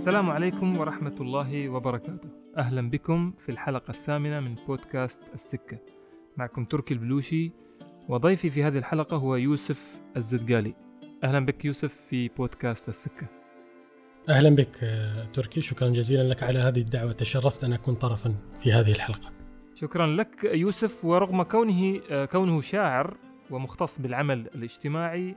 السلام 0.00 0.30
عليكم 0.30 0.76
ورحمة 0.76 1.14
الله 1.20 1.68
وبركاته. 1.68 2.28
أهلا 2.58 2.90
بكم 2.90 3.32
في 3.38 3.48
الحلقة 3.48 3.90
الثامنة 3.90 4.40
من 4.40 4.54
بودكاست 4.54 5.34
السكة. 5.34 5.78
معكم 6.36 6.64
تركي 6.64 6.94
البلوشي 6.94 7.52
وضيفي 8.08 8.50
في 8.50 8.64
هذه 8.64 8.78
الحلقة 8.78 9.16
هو 9.16 9.36
يوسف 9.36 10.00
الزدقالي. 10.16 10.74
أهلا 11.24 11.46
بك 11.46 11.64
يوسف 11.64 11.94
في 11.94 12.28
بودكاست 12.28 12.88
السكة. 12.88 13.26
أهلا 14.28 14.56
بك 14.56 14.76
تركي. 15.32 15.60
شكرا 15.60 15.88
جزيلا 15.88 16.22
لك 16.22 16.42
على 16.42 16.58
هذه 16.58 16.80
الدعوة. 16.80 17.12
تشرفت 17.12 17.64
أن 17.64 17.72
أكون 17.72 17.94
طرفا 17.94 18.34
في 18.58 18.72
هذه 18.72 18.92
الحلقة. 18.92 19.30
شكرا 19.74 20.06
لك 20.06 20.44
يوسف. 20.44 21.04
ورغم 21.04 21.42
كونه 21.42 22.00
كونه 22.24 22.60
شاعر 22.60 23.16
ومختص 23.50 24.00
بالعمل 24.00 24.38
الاجتماعي 24.54 25.36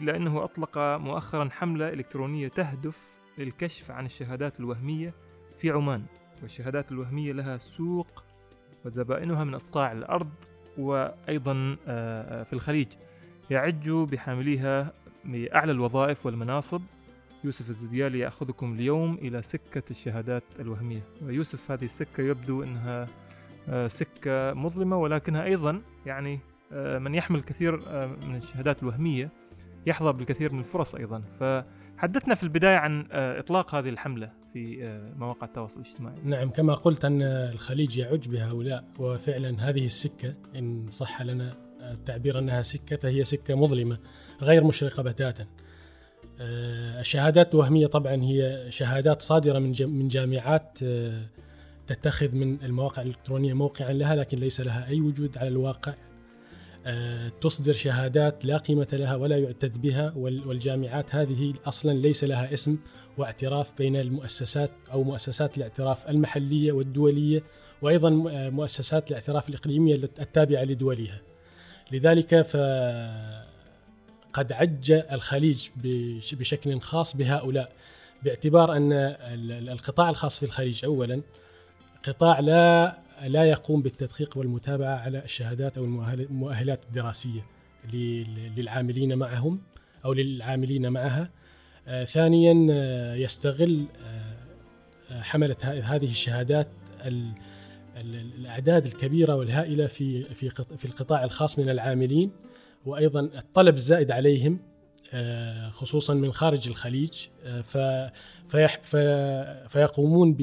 إلا 0.00 0.16
أنه 0.16 0.44
أطلق 0.44 0.78
مؤخرا 0.78 1.48
حملة 1.48 1.88
إلكترونية 1.88 2.48
تهدف 2.48 3.23
للكشف 3.38 3.90
عن 3.90 4.06
الشهادات 4.06 4.60
الوهمية 4.60 5.14
في 5.56 5.70
عمان 5.70 6.04
والشهادات 6.42 6.92
الوهمية 6.92 7.32
لها 7.32 7.58
سوق 7.58 8.24
وزبائنها 8.84 9.44
من 9.44 9.54
أصقاع 9.54 9.92
الأرض 9.92 10.30
وأيضا 10.78 11.76
آه، 11.86 12.42
في 12.42 12.52
الخليج. 12.52 12.88
يعج 13.50 13.90
بحامليها 13.90 14.92
بأعلى 15.24 15.72
الوظائف 15.72 16.26
والمناصب. 16.26 16.82
يوسف 17.44 17.70
الزديالي 17.70 18.18
يأخذكم 18.18 18.74
اليوم 18.74 19.14
إلى 19.14 19.42
سكة 19.42 19.82
الشهادات 19.90 20.42
الوهمية. 20.60 21.02
ويوسف 21.22 21.70
هذه 21.70 21.84
السكة 21.84 22.22
يبدو 22.22 22.62
أنها 22.62 23.04
آه، 23.68 23.86
سكة 23.86 24.54
مظلمة 24.54 24.96
ولكنها 24.96 25.44
أيضا 25.44 25.82
يعني 26.06 26.40
آه، 26.72 26.98
من 26.98 27.14
يحمل 27.14 27.38
الكثير 27.38 27.76
من 28.26 28.36
الشهادات 28.36 28.82
الوهمية 28.82 29.30
يحظى 29.86 30.12
بالكثير 30.12 30.52
من 30.52 30.58
الفرص 30.58 30.94
أيضا. 30.94 31.22
فحدثنا 32.04 32.34
في 32.34 32.42
البداية 32.42 32.76
عن 32.76 33.06
إطلاق 33.12 33.74
هذه 33.74 33.88
الحملة 33.88 34.30
في 34.52 34.98
مواقع 35.16 35.46
التواصل 35.46 35.80
الاجتماعي. 35.80 36.16
نعم 36.24 36.50
كما 36.50 36.74
قلت 36.74 37.04
أن 37.04 37.22
الخليج 37.22 37.96
يعج 37.96 38.28
بهؤلاء 38.28 38.84
وفعلا 38.98 39.68
هذه 39.68 39.86
السكة 39.86 40.34
إن 40.56 40.90
صح 40.90 41.22
لنا 41.22 41.56
التعبير 41.80 42.38
أنها 42.38 42.62
سكة 42.62 42.96
فهي 42.96 43.24
سكة 43.24 43.54
مظلمة 43.54 43.98
غير 44.42 44.64
مشرقة 44.64 45.02
بتاتا. 45.02 45.46
الشهادات 47.00 47.54
الوهمية 47.54 47.86
طبعا 47.86 48.22
هي 48.22 48.66
شهادات 48.68 49.22
صادرة 49.22 49.58
من 49.58 50.08
جامعات 50.08 50.78
تتخذ 51.86 52.34
من 52.34 52.62
المواقع 52.62 53.02
الإلكترونية 53.02 53.52
موقعا 53.52 53.92
لها 53.92 54.16
لكن 54.16 54.38
ليس 54.38 54.60
لها 54.60 54.88
أي 54.88 55.00
وجود 55.00 55.38
على 55.38 55.48
الواقع. 55.48 55.94
تصدر 57.40 57.72
شهادات 57.72 58.44
لا 58.44 58.56
قيمة 58.56 58.88
لها 58.92 59.16
ولا 59.16 59.38
يعتد 59.38 59.82
بها 59.82 60.12
والجامعات 60.16 61.14
هذه 61.14 61.54
أصلا 61.66 61.92
ليس 61.92 62.24
لها 62.24 62.52
اسم 62.52 62.78
واعتراف 63.18 63.72
بين 63.78 63.96
المؤسسات 63.96 64.70
أو 64.92 65.04
مؤسسات 65.04 65.58
الاعتراف 65.58 66.08
المحلية 66.08 66.72
والدولية 66.72 67.42
وأيضا 67.82 68.10
مؤسسات 68.50 69.10
الاعتراف 69.10 69.48
الإقليمية 69.48 69.94
التابعة 69.94 70.64
لدولها 70.64 71.20
لذلك 71.92 72.42
ف 72.42 72.56
قد 74.32 74.52
عج 74.52 74.92
الخليج 74.92 75.68
بشكل 76.32 76.80
خاص 76.80 77.16
بهؤلاء 77.16 77.72
باعتبار 78.22 78.76
أن 78.76 78.92
القطاع 79.68 80.10
الخاص 80.10 80.38
في 80.38 80.46
الخليج 80.46 80.84
اولا 80.84 81.22
قطاع 82.04 82.40
لا 82.40 82.98
لا 83.28 83.44
يقوم 83.44 83.82
بالتدقيق 83.82 84.38
والمتابعة 84.38 84.96
على 84.96 85.24
الشهادات 85.24 85.78
أو 85.78 85.84
المؤهلات 85.84 86.84
الدراسية 86.84 87.46
للعاملين 88.56 89.18
معهم 89.18 89.60
أو 90.04 90.12
للعاملين 90.12 90.92
معها. 90.92 91.30
آه، 91.88 92.04
ثانيا 92.04 92.66
آه، 92.70 93.14
يستغل 93.14 93.86
آه، 95.10 95.20
حملة 95.20 95.56
هذه 95.62 96.10
الشهادات 96.10 96.68
الأعداد 97.96 98.86
الكبيرة 98.86 99.34
والهائلة 99.34 99.86
في 99.86 100.22
في 100.22 100.50
في 100.50 100.84
القطاع 100.84 101.24
الخاص 101.24 101.58
من 101.58 101.68
العاملين 101.68 102.30
وأيضا 102.86 103.20
الطلب 103.20 103.74
الزائد 103.74 104.10
عليهم 104.10 104.58
خصوصا 105.70 106.14
من 106.14 106.32
خارج 106.32 106.68
الخليج 106.68 107.12
فيقومون 109.68 110.34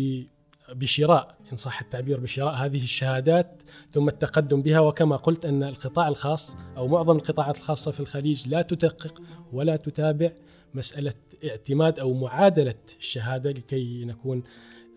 بشراء 0.74 1.38
إن 1.52 1.58
صح 1.58 1.82
التعبير 1.82 2.20
بشراء 2.20 2.54
هذه 2.54 2.84
الشهادات 2.84 3.64
ثم 3.94 4.08
التقدم 4.08 4.62
بها 4.62 4.80
وكما 4.80 5.16
قلت 5.16 5.46
أن 5.46 5.64
القطاع 5.64 6.08
الخاص 6.08 6.56
أو 6.78 6.88
معظم 6.88 7.16
القطاعات 7.16 7.58
الخاصة 7.58 7.92
في 7.92 8.00
الخليج 8.00 8.48
لا 8.48 8.62
تدقق 8.62 9.22
ولا 9.54 9.76
تتابع 9.76 10.32
مسألة 10.74 11.14
اعتماد 11.50 12.00
أو 12.00 12.14
معادلة 12.14 12.76
الشهادة 13.00 13.52
لكي 13.52 14.06
نكون 14.06 14.44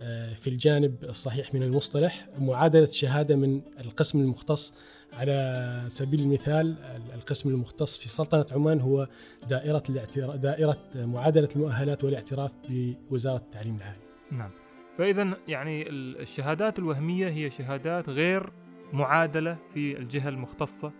آه، 0.00 0.34
في 0.34 0.50
الجانب 0.50 1.04
الصحيح 1.04 1.54
من 1.54 1.62
المصطلح 1.62 2.26
معادلة 2.38 2.86
شهاده 2.86 3.36
من 3.36 3.60
القسم 3.80 4.20
المختص 4.20 4.74
على 5.12 5.86
سبيل 5.88 6.20
المثال 6.20 6.76
القسم 7.14 7.48
المختص 7.48 7.96
في 7.96 8.08
سلطنة 8.08 8.46
عمان 8.52 8.80
هو 8.80 9.08
دائرة 9.48 9.82
الاعتراف 9.90 10.36
دائرة 10.36 10.78
معادلة 10.94 11.48
المؤهلات 11.56 12.04
والاعتراف 12.04 12.52
بوزارة 12.68 13.36
التعليم 13.36 13.76
العالي. 13.76 13.98
نعم. 14.30 14.50
فاذا 14.98 15.36
يعني 15.48 15.88
الشهادات 15.90 16.78
الوهمية 16.78 17.28
هي 17.28 17.50
شهادات 17.50 18.08
غير 18.08 18.50
معادلة 18.92 19.56
في 19.74 19.98
الجهة 19.98 20.28
المختصة 20.28 20.92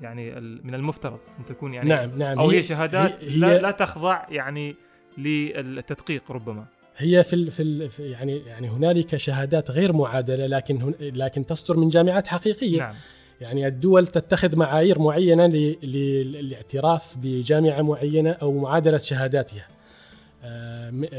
يعني 0.00 0.40
من 0.40 0.74
المفترض 0.74 1.18
أن 1.38 1.44
تكون 1.44 1.74
يعني 1.74 1.88
نعم 1.88 2.18
نعم. 2.18 2.38
أو 2.38 2.50
هي, 2.50 2.58
هي 2.58 2.62
شهادات 2.62 3.24
هي 3.24 3.36
لا, 3.36 3.58
لا 3.60 3.70
تخضع 3.70 4.26
يعني 4.28 4.76
للتدقيق 5.18 6.32
ربما. 6.32 6.64
هي 6.96 7.22
في 7.22 7.32
ال 7.32 7.50
في 7.50 7.62
ال 7.62 7.90
يعني 7.98 8.38
يعني 8.46 8.68
هنالك 8.68 9.16
شهادات 9.16 9.70
غير 9.70 9.92
معادلة 9.92 10.46
لكن 10.46 10.94
لكن 11.00 11.46
تصدر 11.46 11.80
من 11.80 11.88
جامعات 11.88 12.26
حقيقية. 12.26 12.78
نعم. 12.78 12.94
يعني 13.40 13.66
الدول 13.66 14.06
تتخذ 14.06 14.56
معايير 14.56 14.98
معينة 14.98 15.46
للاعتراف 15.82 17.16
بجامعة 17.18 17.82
معينة 17.82 18.30
أو 18.30 18.58
معادلة 18.58 18.98
شهاداتها. 18.98 19.68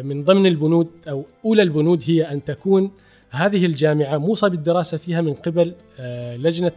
من 0.03 0.23
ضمن 0.23 0.45
البنود 0.45 0.87
أو 1.07 1.25
أولى 1.45 1.61
البنود 1.61 2.03
هي 2.07 2.23
أن 2.23 2.43
تكون 2.43 2.91
هذه 3.31 3.65
الجامعة 3.65 4.17
موصى 4.17 4.49
بالدراسة 4.49 4.97
فيها 4.97 5.21
من 5.21 5.33
قبل 5.33 5.75
آه، 5.99 6.37
لجنة 6.37 6.71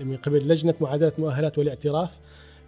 من 0.00 0.16
قبل 0.22 0.48
لجنة 0.48 0.74
معادلة 0.80 1.12
المؤهلات 1.18 1.58
والاعتراف 1.58 2.18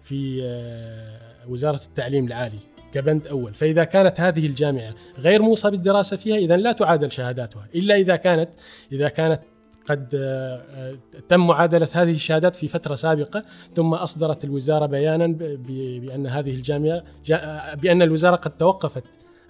في 0.02 0.41
آه، 0.42 1.48
وزارة 1.48 1.81
التعليم 1.86 2.26
العالي 2.26 2.58
كبند 2.94 3.26
أول، 3.26 3.54
فإذا 3.54 3.84
كانت 3.84 4.20
هذه 4.20 4.47
الجامعة 4.47 4.94
غير 5.19 5.42
موصى 5.42 5.70
بالدراسة 5.70 6.16
فيها 6.16 6.36
اذا 6.36 6.56
لا 6.56 6.72
تعادل 6.72 7.12
شهاداتها، 7.12 7.66
إلا 7.75 7.97
إذا 7.97 8.16
كانت 8.16 8.48
إذا 8.92 9.08
كانت 9.08 9.41
قد 9.88 10.09
آه، 10.15 10.97
تم 11.28 11.47
معادلة 11.47 11.88
هذه 11.93 12.12
الشهادات 12.12 12.56
في 12.56 12.69
فترة 12.69 12.94
سابقة 12.94 13.44
ثم 13.76 13.94
أصدرت 13.94 14.44
الوزارة 14.44 14.87
بيانا 14.87 15.26
بأن 15.26 16.26
هذه 16.26 16.54
الجامعة 16.54 17.03
بأن 17.75 18.03
الوزارة 18.03 18.37
قد 18.37 18.56
توقفت 18.56 19.04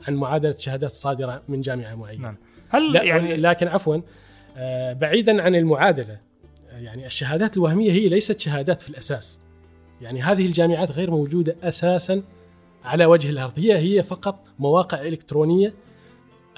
عن 0.09 0.15
معادلة 0.15 0.57
شهادات 0.59 0.91
صادرة 0.91 1.43
من 1.49 1.61
جامعة 1.61 1.95
معينة. 1.95 2.23
نعم. 2.23 2.37
هل 2.69 2.97
يعني 2.97 3.37
لكن 3.37 3.69
عفوا 3.69 3.97
آه، 4.57 4.93
بعيدا 4.93 5.43
عن 5.43 5.55
المعادلة 5.55 6.21
يعني 6.73 7.07
الشهادات 7.07 7.57
الوهمية 7.57 7.93
هي 7.93 8.09
ليست 8.09 8.41
شهادات 8.41 8.83
في 8.83 8.91
الأساس. 8.91 9.41
يعني 10.01 10.23
هذه 10.23 10.47
الجامعات 10.47 10.93
غير 10.93 11.11
موجودة 11.11 11.57
أساسا 11.63 12.23
على 12.85 13.07
وجه 13.07 13.31
الأرض. 13.31 13.53
هي 13.59 13.79
هي 13.79 14.03
فقط 14.03 14.45
مواقع 14.59 15.03
إلكترونية. 15.03 15.75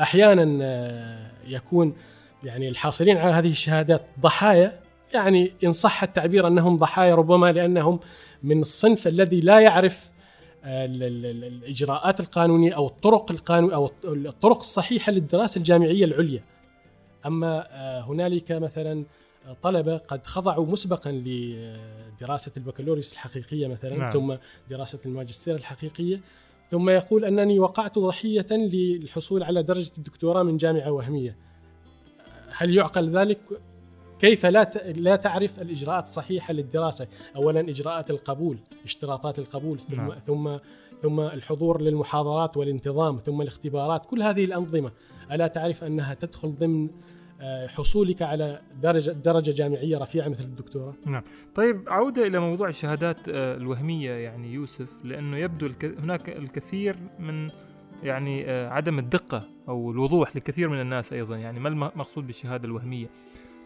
أحيانا 0.01 0.59
آه، 0.62 1.31
يكون 1.47 1.95
يعني 2.44 2.69
الحاصلين 2.69 3.16
على 3.16 3.32
هذه 3.32 3.50
الشهادات 3.50 4.06
ضحايا 4.21 4.81
يعني 5.15 5.53
إن 5.65 5.72
صح 5.72 6.03
التعبير 6.03 6.47
أنهم 6.47 6.78
ضحايا 6.78 7.15
ربما 7.15 7.53
لأنهم 7.53 8.00
من 8.43 8.60
الصنف 8.60 9.06
الذي 9.09 9.41
لا 9.41 9.61
يعرف 9.61 10.11
آه، 10.64 10.85
الإجراءات 10.85 12.20
القانونية 12.20 12.73
أو 12.73 12.87
الطرق 12.87 13.32
القانون 13.32 13.73
أو 13.73 13.91
الطرق 14.05 14.56
الصحيحة 14.56 15.12
للدراسة 15.12 15.58
الجامعية 15.58 16.05
العليا. 16.05 16.43
أما 17.26 17.67
آه، 17.70 18.00
هنالك 18.00 18.52
مثلا 18.52 19.05
طلبة 19.62 19.97
قد 19.97 20.26
خضعوا 20.26 20.67
مسبقا 20.67 21.12
لدراسة 21.12 22.52
البكالوريوس 22.56 23.12
الحقيقية 23.12 23.67
مثلا 23.67 23.97
نعم. 23.97 24.11
ثم 24.11 24.35
دراسة 24.70 24.99
الماجستير 25.06 25.55
الحقيقية. 25.55 26.20
ثم 26.70 26.90
يقول 26.90 27.25
أنني 27.25 27.58
وقعت 27.58 27.99
ضحية 27.99 28.47
للحصول 28.50 29.43
على 29.43 29.62
درجة 29.62 29.93
الدكتوراه 29.99 30.43
من 30.43 30.56
جامعة 30.56 30.93
وهمية. 30.93 31.37
هل 32.56 32.75
يعقل 32.75 33.11
ذلك 33.11 33.39
كيف 34.19 34.47
لا 34.47 34.71
لا 34.97 35.17
تعرف 35.17 35.61
الإجراءات 35.61 36.03
الصحيحة 36.03 36.53
للدراسة؟ 36.53 37.09
اولا 37.37 37.61
إجراءات 37.61 38.11
القبول، 38.11 38.59
اشتراطات 38.85 39.39
القبول 39.39 39.79
ثم 39.79 39.97
نعم. 39.97 40.12
ثم 40.27 40.56
ثم 41.03 41.21
الحضور 41.21 41.81
للمحاضرات 41.81 42.56
والانتظام 42.56 43.19
ثم 43.19 43.41
الاختبارات، 43.41 44.06
كل 44.06 44.23
هذه 44.23 44.45
الأنظمة 44.45 44.93
ألا 45.33 45.47
تعرف 45.47 45.85
أنها 45.85 46.15
تدخل 46.15 46.51
ضمن 46.51 46.89
آه، 47.41 47.67
حصولك 47.67 48.23
على 48.23 48.61
درجه 48.83 49.11
درجة 49.11 49.50
جامعية 49.50 49.99
رفيعة 49.99 50.29
مثل 50.29 50.45
الدكتوراه. 50.45 50.95
نعم، 51.07 51.23
طيب 51.55 51.89
عوده 51.89 52.27
إلى 52.27 52.39
موضوع 52.39 52.69
الشهادات 52.69 53.29
آه، 53.29 53.57
الوهمية 53.57 54.11
يعني 54.11 54.53
يوسف 54.53 54.89
لأنه 55.05 55.37
يبدو 55.37 55.71
هناك 55.83 56.29
الكثير 56.29 56.97
من 57.19 57.49
يعني 58.02 58.50
آه، 58.50 58.70
عدم 58.70 58.99
الدقة 58.99 59.49
أو 59.69 59.91
الوضوح 59.91 60.37
لكثير 60.37 60.69
من 60.69 60.81
الناس 60.81 61.12
أيضا 61.12 61.37
يعني 61.37 61.61
ما 61.61 61.69
المقصود 61.69 62.26
بالشهادة 62.26 62.64
الوهمية. 62.64 63.06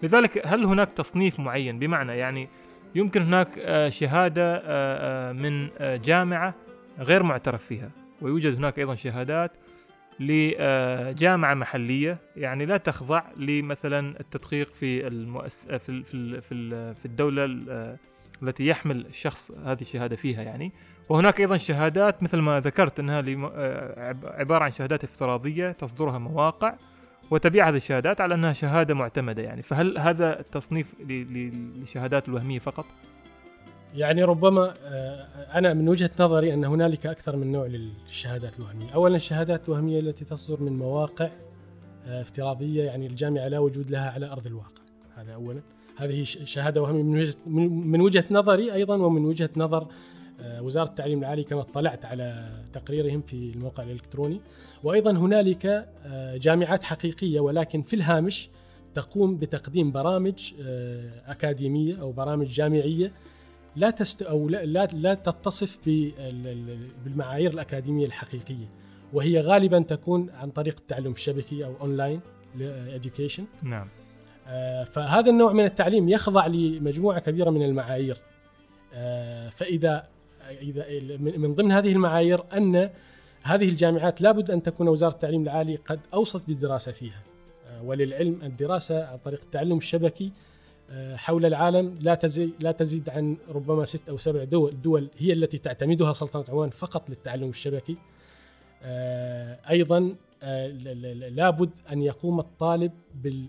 لذلك 0.03 0.47
هل 0.47 0.65
هناك 0.65 0.93
تصنيف 0.93 1.41
معين؟ 1.41 1.79
بمعنى 1.79 2.13
يعني 2.13 2.49
يمكن 2.95 3.23
هناك 3.23 3.59
آه، 3.59 3.89
شهادة 3.89 4.63
آه، 4.65 5.33
من 5.33 5.69
جامعة 5.81 6.55
غير 6.99 7.23
معترف 7.23 7.65
فيها 7.65 7.91
ويوجد 8.23 8.57
هناك 8.57 8.79
أيضا 8.79 8.95
شهادات 8.95 9.53
لجامعة 10.21 11.55
محلية. 11.55 12.19
يعني 12.37 12.67
لا 12.67 12.77
تخضع 12.77 13.23
لمثلا 13.37 14.21
التدقيق 14.21 14.75
في 14.75 15.07
المؤس 15.07 15.67
في 15.67 16.03
في 16.03 16.41
في 16.95 17.05
الدولة 17.05 17.45
التي 18.43 18.67
يحمل 18.67 19.07
الشخص 19.07 19.51
هذه 19.51 19.81
الشهادة 19.81 20.17
فيها 20.17 20.43
يعني. 20.43 20.73
وهناك 21.09 21.41
أيضا 21.41 21.57
شهادات 21.57 22.23
مثل 22.23 22.39
ما 22.39 22.61
ذكرت 22.61 23.01
أنها 23.01 23.25
آه، 23.55 24.17
عبارة 24.25 24.65
عن 24.65 24.71
شهادات 24.71 25.05
افتراضية 25.05 25.73
تصدرها 25.73 26.19
مواقع 26.19 26.75
وتبيع 27.31 27.69
هذه 27.69 27.77
الشهادات 27.77 28.21
على 28.21 28.35
أنها 28.35 28.53
شهادة 28.53 28.95
معتمدة 28.95 29.43
يعني. 29.43 29.63
فهل 29.63 29.99
هذا 29.99 30.41
التصنيف 30.41 30.95
للشهادات 31.01 32.29
الوهمية 32.29 32.59
فقط؟ 32.59 32.85
يعني 33.95 34.25
ربما 34.25 34.75
آه، 34.85 35.27
أنا 35.59 35.75
من 35.75 35.89
وجهة 35.89 36.11
نظري 36.21 36.55
أن 36.55 36.65
هنالك 36.65 37.07
أكثر 37.07 37.37
من 37.37 37.53
نوع 37.53 37.67
للشهادات 37.67 38.59
الوهمية. 38.59 38.87
أولا 38.95 39.17
الشهادات 39.17 39.69
الوهمية 39.69 40.01
التي 40.01 40.25
تصدر 40.25 40.63
من 40.63 40.79
مواقع 40.79 41.29
آه، 42.07 42.23
افتراضية 42.23 42.85
يعني 42.85 43.07
الجامعة 43.07 43.49
لا 43.49 43.59
وجود 43.59 43.91
لها 43.91 44.11
على 44.11 44.33
أرض 44.33 44.47
الواقع. 44.47 44.83
هذا 45.17 45.35
أولا. 45.35 45.61
هذه 45.97 46.25
شهادة 46.25 46.83
وهمية 46.83 47.03
من 47.03 47.19
وجهة, 47.19 47.37
من 47.69 48.01
وجهة 48.01 48.25
نظري 48.31 48.73
أيضا 48.73 48.97
ومن 48.97 49.25
وجهة 49.25 49.51
نظر 49.57 49.87
آه، 50.41 50.63
وزارة 50.63 50.89
التعليم 50.89 51.19
العالي 51.19 51.45
كما 51.45 51.61
اطلعت 51.61 52.05
على 52.05 52.49
تقريرهم 52.73 53.23
في 53.23 53.33
الموقع 53.33 53.83
الإلكتروني. 53.83 54.41
وأيضا 54.85 55.11
هنالك 55.11 55.67
آه، 56.07 56.37
جامعات 56.37 56.83
حقيقية 56.83 57.41
ولكن 57.41 57.83
في 57.83 57.97
الهامش 57.97 58.49
تقوم 58.95 59.37
بتقديم 59.37 59.93
برامج 59.93 60.53
آه، 60.63 61.23
أكاديمية 61.27 62.01
أو 62.01 62.13
برامج 62.13 62.47
جامعية 62.47 63.13
لا 63.77 63.91
تست 63.91 64.23
أو 64.23 64.49
لا, 64.49 64.65
لا, 64.65 64.87
لا 64.87 65.15
تتصف 65.15 65.79
بالمعايير 67.05 67.51
الأكاديمية 67.51 68.07
الحقيقية. 68.07 68.69
وهي 69.13 69.41
غالبا 69.41 69.79
تكون 69.79 70.31
عن 70.31 70.51
طريق 70.51 70.77
التعلم 70.79 71.13
الشبكي 71.13 71.65
أو 71.65 71.75
أونلاين 71.81 72.21
education 72.97 73.43
نعم. 73.63 73.89
فهذا 74.85 75.31
النوع 75.31 75.53
من 75.53 75.65
التعليم 75.65 76.09
يخضع 76.09 76.47
لمجموعة 76.47 77.21
كبيرة 77.21 77.51
من 77.51 77.63
المعايير. 77.63 78.21
فإذا 79.51 80.09
إذا 80.49 80.87
من 81.19 81.55
ضمن 81.55 81.73
هذه 81.73 81.93
المعايير 81.93 82.45
أن 82.57 82.91
هذه 83.43 83.69
الجامعات 83.69 84.21
لابد 84.21 84.51
أن 84.51 84.63
تكون 84.63 84.89
وزارة 84.89 85.13
التعليم 85.13 85.43
العالي 85.43 85.77
قد 85.77 86.01
أوصت 86.15 86.43
بالدراسة 86.49 86.93
فيها. 86.93 87.23
آه، 87.67 87.83
وللعلم 87.83 88.39
الدراسة 88.43 89.07
عن 89.07 89.19
طريق 89.19 89.41
التعلم 89.43 89.77
الشبكي 89.77 90.33
آه، 90.91 91.17
حول 91.17 91.47
العالم 91.47 91.99
لا 92.01 92.15
تزيد 92.15 92.53
لا 92.61 92.73
تزيد 92.73 93.09
عن 93.09 93.37
ربما 93.49 93.85
ست 93.85 94.09
أو 94.09 94.17
سبع 94.17 94.45
دول 94.45 94.81
دول 94.81 95.09
هي 95.19 95.33
التي 95.33 95.59
تعتمدها 95.59 96.13
سلطنة 96.13 96.45
عمان 96.49 96.71
فقط 96.71 97.11
للتعلم 97.11 97.49
الشبكي. 97.49 97.97
آه، 98.83 99.59
أيضا 99.71 100.15
لابد 101.31 101.71
أن 101.93 102.03
يقوم 102.03 102.41
الطالب 102.41 102.93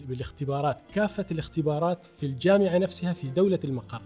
بالاختبارات 0.07 0.77
كافة 0.95 1.25
الاختبارات 1.31 2.05
في 2.05 2.25
الجامعة 2.25 2.77
نفسها 2.77 3.13
في 3.13 3.27
دولة 3.27 3.59
المقر. 3.63 4.01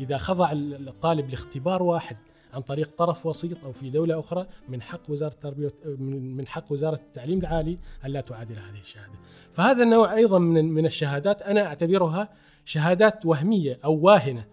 إذا 0.00 0.16
خضع 0.16 0.52
الطالب 0.52 1.30
لاختبار 1.30 1.82
واحد 1.82 2.16
عن 2.54 2.62
طريق 2.62 2.90
طرف 2.98 3.26
وسيط 3.26 3.64
أو 3.64 3.72
في 3.72 3.90
دولة 3.90 4.18
أخرى 4.18 4.46
من 4.68 4.82
حق 4.82 5.00
وزارة 5.08 5.32
التربية 5.32 5.72
من 5.98 6.46
حق 6.46 6.72
وزارة 6.72 7.00
التعليم 7.06 7.38
العالي 7.38 7.78
أن 8.04 8.10
لا 8.10 8.20
تعادل 8.20 8.54
هذه 8.54 8.80
الشهادة. 8.80 9.12
فهذا 9.52 9.82
النوع 9.82 10.14
أيضا 10.14 10.38
من 10.38 10.64
من 10.64 10.86
الشهادات 10.86 11.42
أنا 11.42 11.66
أعتبرها 11.66 12.28
شهادات 12.64 13.26
وهمية 13.26 13.78
أو 13.84 13.94
واهنة 13.94 14.46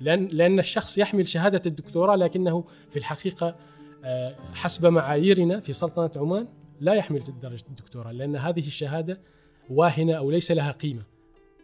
لأن 0.00 0.26
لأن 0.26 0.58
الشخص 0.58 0.98
يحمل 0.98 1.28
شهادة 1.28 1.62
الدكتوراه 1.66 2.16
لكنه 2.16 2.64
في 2.90 2.98
الحقيقة 2.98 3.56
آه، 4.04 4.34
حسب 4.54 4.86
معاييرنا 4.86 5.60
في 5.60 5.72
سلطنة 5.72 6.10
عمان 6.16 6.48
لا 6.80 6.94
يحمل 6.94 7.22
درجة 7.42 7.64
الدكتوراه 7.68 8.12
لأن 8.12 8.36
هذه 8.36 8.66
الشهادة 8.66 9.20
واهنة 9.70 10.12
أو 10.12 10.30
ليس 10.30 10.50
لها 10.50 10.72
قيمة 10.72 11.02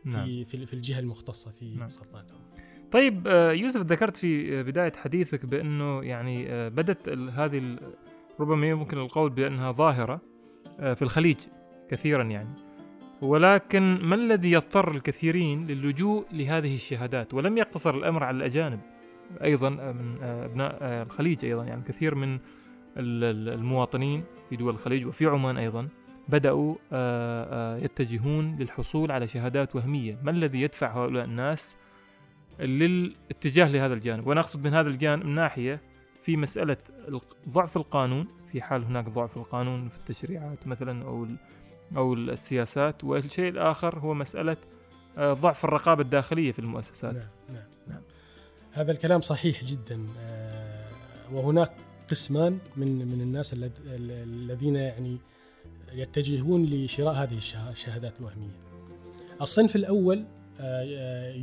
في 0.05 0.11
نعم. 0.11 0.45
في 0.45 0.73
الجهة 0.73 0.99
المختصة 0.99 1.51
في 1.51 1.75
نعم. 1.75 1.89
سلطنة 1.89 2.21
عمان. 2.21 2.52
طيب 2.93 3.29
آه، 3.29 3.53
يوسف 3.53 3.81
ذكرت 3.81 4.17
في 4.17 4.59
آه، 4.59 4.63
بداية 4.63 4.93
حديثك 4.93 5.47
بأنه 5.47 6.05
يعني 6.05 6.53
آه، 6.53 6.69
بدت 6.69 7.09
هذه 7.09 7.77
ربما 8.41 8.69
يمكن 8.69 8.99
القول 8.99 9.31
بأنها 9.31 9.73
ظاهرة 9.73 10.21
في 10.79 11.03
الخليج 11.03 11.37
كثيرا 11.89 12.23
يعني. 12.23 12.55
ولكن 13.23 13.99
ما 14.03 14.15
الذي 14.15 14.53
يضطر 14.53 14.91
الكثيرين 14.91 15.67
للجوء 15.67 16.25
لهذه 16.33 16.75
الشهادات؟ 16.75 17.35
ولم 17.35 17.59
يقتصر 17.59 17.95
الأمر 17.95 18.25
على 18.25 18.37
الأجانب 18.37 18.81
أيضا 19.45 19.69
من 19.71 20.23
أبناء 20.23 20.79
الخليج 20.83 21.45
أيضا 21.45 21.65
يعني. 21.65 21.83
كثير 21.89 22.15
من 22.15 22.39
المواطنين 22.97 24.25
في 24.51 24.57
دول 24.57 24.75
الخليج 24.75 25.07
وفي 25.07 25.27
عمان 25.27 25.57
أيضا 25.57 25.89
بدأوا 26.29 26.75
يتجهون 27.85 28.57
للحصول 28.57 29.13
على 29.13 29.27
شهادات 29.27 29.77
وهمية. 29.77 30.19
ما 30.23 30.31
الذي 30.31 30.63
يدفع 30.63 31.05
هؤلاء 31.05 31.25
الناس 31.25 31.77
للاتجاه 32.61 33.69
لهذا 33.69 33.95
الجانب. 33.95 34.27
وأنا 34.27 34.41
أقصد 34.41 34.65
من 34.65 34.75
هذا 34.75 34.89
الجانب 34.89 35.25
من 35.25 35.35
ناحية 35.35 35.81
في 36.23 36.37
مسألة 36.37 36.77
ضعف 37.49 37.77
القانون. 37.77 38.27
في 38.53 38.63
حال 38.63 38.85
هناك 38.85 39.09
ضعف 39.09 39.37
القانون 39.37 39.89
في 39.89 39.97
التشريعات 39.97 40.67
مثلا 40.67 41.05
أو 41.05 41.27
أو 41.97 42.15
السياسات. 42.15 43.05
والشيء 43.05 43.49
الآخر 43.49 43.99
هو 43.99 44.15
مسألة 44.15 44.57
آه، 45.19 45.33
ضعف 45.33 45.65
الرقابة 45.65 46.03
الداخلية 46.03 46.53
في 46.53 46.59
المؤسسات. 46.59 47.15
نعم 47.15 47.29
نعم, 47.49 47.69
نعم. 47.89 48.03
هذا 48.73 48.93
الكلام 48.93 49.21
صحيح 49.21 49.65
جدا 49.65 50.07
آه، 50.21 50.89
وهناك 51.33 51.73
قسمان 52.11 52.59
من 52.77 53.09
من 53.09 53.21
الناس 53.21 53.57
الذين 53.87 54.77
يعني 54.77 55.19
يتجهون 55.93 56.65
لشراء 56.65 57.15
هذه 57.15 57.39
الشهادات 57.71 58.21
الوهمية. 58.21 58.57
الصنف 59.41 59.77
الأول 59.77 60.25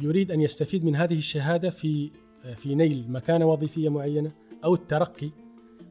يريد 0.03 0.31
أن 0.31 0.41
يستفيد 0.41 0.85
من 0.85 0.95
هذه 0.95 1.17
الشهادة 1.17 1.69
في 1.69 2.11
آه، 2.45 2.53
في 2.53 2.75
نيل 2.75 3.11
مكانة 3.11 3.45
وظيفية 3.45 3.89
معينة 3.89 4.31
أو 4.63 4.73
الترقي 4.73 5.29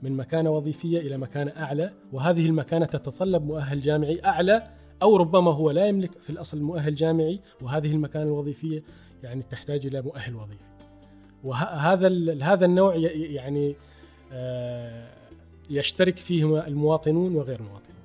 من 0.02 0.16
مكانة 0.16 0.50
وظيفية 0.50 0.98
إلى 1.00 1.16
مكانة 1.16 1.50
أعلى 1.56 1.92
وهذه 2.12 2.46
المكانة 2.46 2.86
تتطلب 2.86 3.44
مؤهل 3.44 3.80
جامعي 3.80 4.20
أعلى 4.24 4.70
أو 5.02 5.16
ربما 5.16 5.52
هو 5.52 5.70
لا 5.70 5.86
يملك 5.86 6.18
في 6.20 6.30
الأصل 6.30 6.62
مؤهل 6.62 6.94
جامعي 6.94 7.40
وهذه 7.60 7.92
المكانة 7.92 8.24
الوظيفية 8.24 8.82
يعني 9.22 9.42
تحتاج 9.42 9.86
إلى 9.86 10.02
مؤهل 10.02 10.34
وظيفي. 10.34 10.70
وهذا 11.44 12.08
هذا 12.42 12.66
النوع 12.66 12.96
يعني 12.96 13.76
آه، 14.32 15.08
يشترك 15.70 16.16
فيه 16.16 16.66
المواطنون 16.66 17.34
وغير 17.34 17.60
المواطنون. 17.60 17.98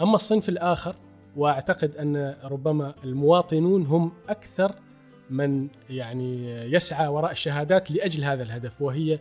أما 0.00 0.14
الصنف 0.14 0.48
الآخر 0.48 0.96
وأعتقد 1.36 1.96
أن 1.96 2.36
ربما 2.44 2.94
المواطنون 3.04 3.86
هم 3.86 4.12
أكثر 4.28 4.74
من 5.30 5.68
يعني 5.90 6.50
يسعى 6.72 7.08
وراء 7.08 7.30
الشهادات 7.30 7.90
لأجل 7.90 8.24
هذا 8.24 8.42
الهدف 8.42 8.82
وهي 8.82 9.18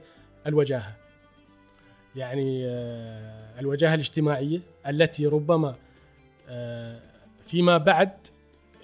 الوجاهة. 0.48 0.96
يعني 2.16 2.66
آه، 2.66 3.60
الوجاهة 3.60 3.94
الاجتماعية 3.94 4.60
التي 4.88 5.28
ربما 5.28 5.76
آه، 6.50 7.00
فيما 7.44 7.78
بعد 7.78 8.12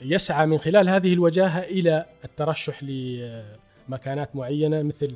يسعى 0.02 0.46
من 0.46 0.58
خلال 0.58 0.90
هذه 0.90 1.14
الوجاهة 1.14 1.60
إلى 1.60 2.06
الترشح 2.26 2.84
لمكانات 2.84 4.36
معينة 4.36 4.84
مثل 4.84 5.16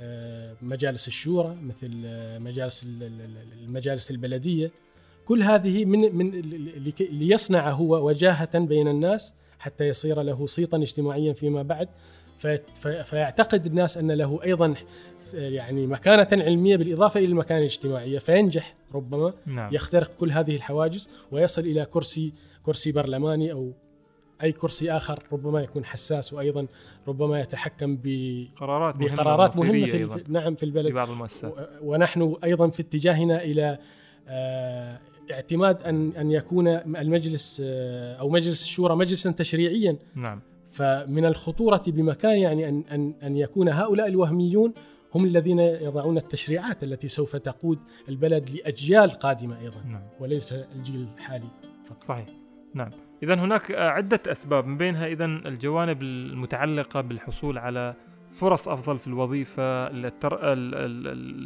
آه، 0.00 0.56
مجالس 0.62 1.08
الشورى 1.08 1.56
مثل 1.62 1.90
مجالس 2.40 2.86
المجالس 3.62 4.10
البلدية 4.10 4.70
كل 5.30 5.42
هذه 5.42 5.84
من 5.84 6.16
من 6.16 6.30
ليصنع 7.00 7.70
هو 7.70 8.08
وجاهة 8.08 8.58
بين 8.58 8.88
الناس 8.88 9.34
حتى 9.58 9.88
يصير 9.88 10.22
له 10.22 10.46
صيتا 10.46 10.76
اجتماعيا 10.76 11.32
فيما 11.32 11.62
بعد. 11.62 11.88
فيعتقد 13.04 13.66
الناس 13.66 13.98
أن 13.98 14.12
له 14.12 14.40
أيضا 14.44 14.74
يعني 15.34 15.86
مكانة 15.86 16.44
علمية 16.44 16.76
بالإضافة 16.76 17.20
إلى 17.20 17.26
المكانة 17.26 17.60
الاجتماعية. 17.60 18.18
فينجح 18.18 18.74
ربما 18.94 19.32
نعم. 19.46 19.74
يخترق 19.74 20.10
كل 20.20 20.32
هذه 20.32 20.56
الحواجز 20.56 21.10
ويصل 21.32 21.62
إلى 21.62 21.84
كرسي 21.84 22.32
كرسي 22.62 22.92
برلماني 22.92 23.52
أو 23.52 23.72
أي 24.42 24.52
كرسي 24.52 24.92
آخر 24.92 25.22
ربما 25.32 25.62
يكون 25.62 25.84
حساس 25.84 26.32
وأيضا 26.32 26.66
ربما 27.08 27.40
يتحكم 27.40 27.98
بقرارات 28.04 28.96
بقرارات 28.96 29.56
مهمه, 29.56 29.72
مهمة 29.72 29.86
في, 29.86 30.08
في 30.08 30.32
نعم 30.32 30.54
في 30.54 30.62
البلد. 30.62 30.86
في 30.86 30.92
بعض 30.92 31.10
المؤسسات 31.10 31.54
ونحن 31.82 32.36
أيضا 32.44 32.68
في 32.68 32.82
اتجاهنا 32.82 33.42
إلى 33.42 33.78
آه 34.28 34.98
اعتماد 35.32 35.82
ان 35.82 36.12
أن 36.12 36.30
يكون 36.30 36.68
المجلس 36.68 37.62
آه، 37.64 38.14
أو 38.14 38.28
مجلس 38.28 38.62
الشورى 38.62 38.96
مجلسا 38.96 39.30
تشريعيا. 39.30 39.96
نعم. 40.14 40.40
فمن 40.70 41.24
الخطورة 41.24 41.82
بمكان 41.86 42.38
يعني 42.38 42.68
ان 42.68 42.84
ان 42.90 43.14
أن 43.22 43.36
يكون 43.36 43.68
هؤلاء 43.68 44.08
الوهميون 44.08 44.72
هم 45.14 45.24
الذين 45.24 45.58
يضعون 45.58 46.16
التشريعات 46.16 46.82
التي 46.82 47.08
سوف 47.08 47.36
تقود 47.36 47.78
البلد 48.08 48.50
لأجيال 48.50 49.10
قادمة 49.10 49.60
أيضا 49.60 49.82
نعم. 49.88 50.02
وليس 50.20 50.52
الجيل 50.52 51.08
الحالي 51.16 51.48
فقط. 51.84 52.02
صحيح. 52.02 52.26
نعم. 52.74 52.90
اذا 53.22 53.34
هناك 53.34 53.70
عدة 53.70 54.20
أسباب. 54.26 54.66
من 54.66 54.78
بينها 54.78 55.06
اذا 55.06 55.24
الجوانب 55.24 56.02
المتعلقة 56.02 57.00
بالحصول 57.00 57.58
على 57.58 57.94
فرص 58.32 58.68
أفضل 58.68 58.98
في 58.98 59.06
الوظيفة 59.06 59.62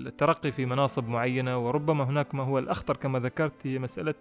الترقي 0.06 0.52
في 0.52 0.66
مناصب 0.66 1.08
معينة 1.08 1.58
وربما 1.58 2.04
هناك 2.04 2.34
ما 2.34 2.42
هو 2.42 2.58
الأخطر 2.58 2.96
كما 2.96 3.18
ذكرت 3.18 3.66
هي 3.66 3.78
مسألة 3.78 4.14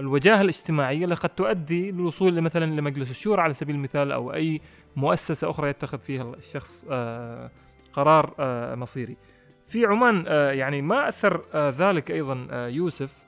الوجاهة 0.00 0.40
الاجتماعية 0.40 1.04
اللي 1.04 1.14
قد 1.14 1.28
تؤدي 1.28 1.90
للوصول 1.90 2.40
مثلا 2.40 2.64
لمجلس 2.64 3.10
الشورى 3.10 3.42
على 3.42 3.52
سبيل 3.52 3.76
المثال 3.76 4.12
أو 4.12 4.34
أي 4.34 4.60
مؤسسة 4.96 5.50
أخرى 5.50 5.70
يتخذ 5.70 5.98
فيها 5.98 6.34
الشخص 6.34 6.86
آه، 6.90 7.50
قرار 7.92 8.34
آه، 8.38 8.74
مصيري. 8.74 9.16
في 9.66 9.86
عمان 9.86 10.24
آه، 10.28 10.50
يعني 10.50 10.82
ما 10.82 11.08
أثر 11.08 11.42
ذلك 11.54 12.10
أيضا 12.10 12.66
يوسف 12.68 13.22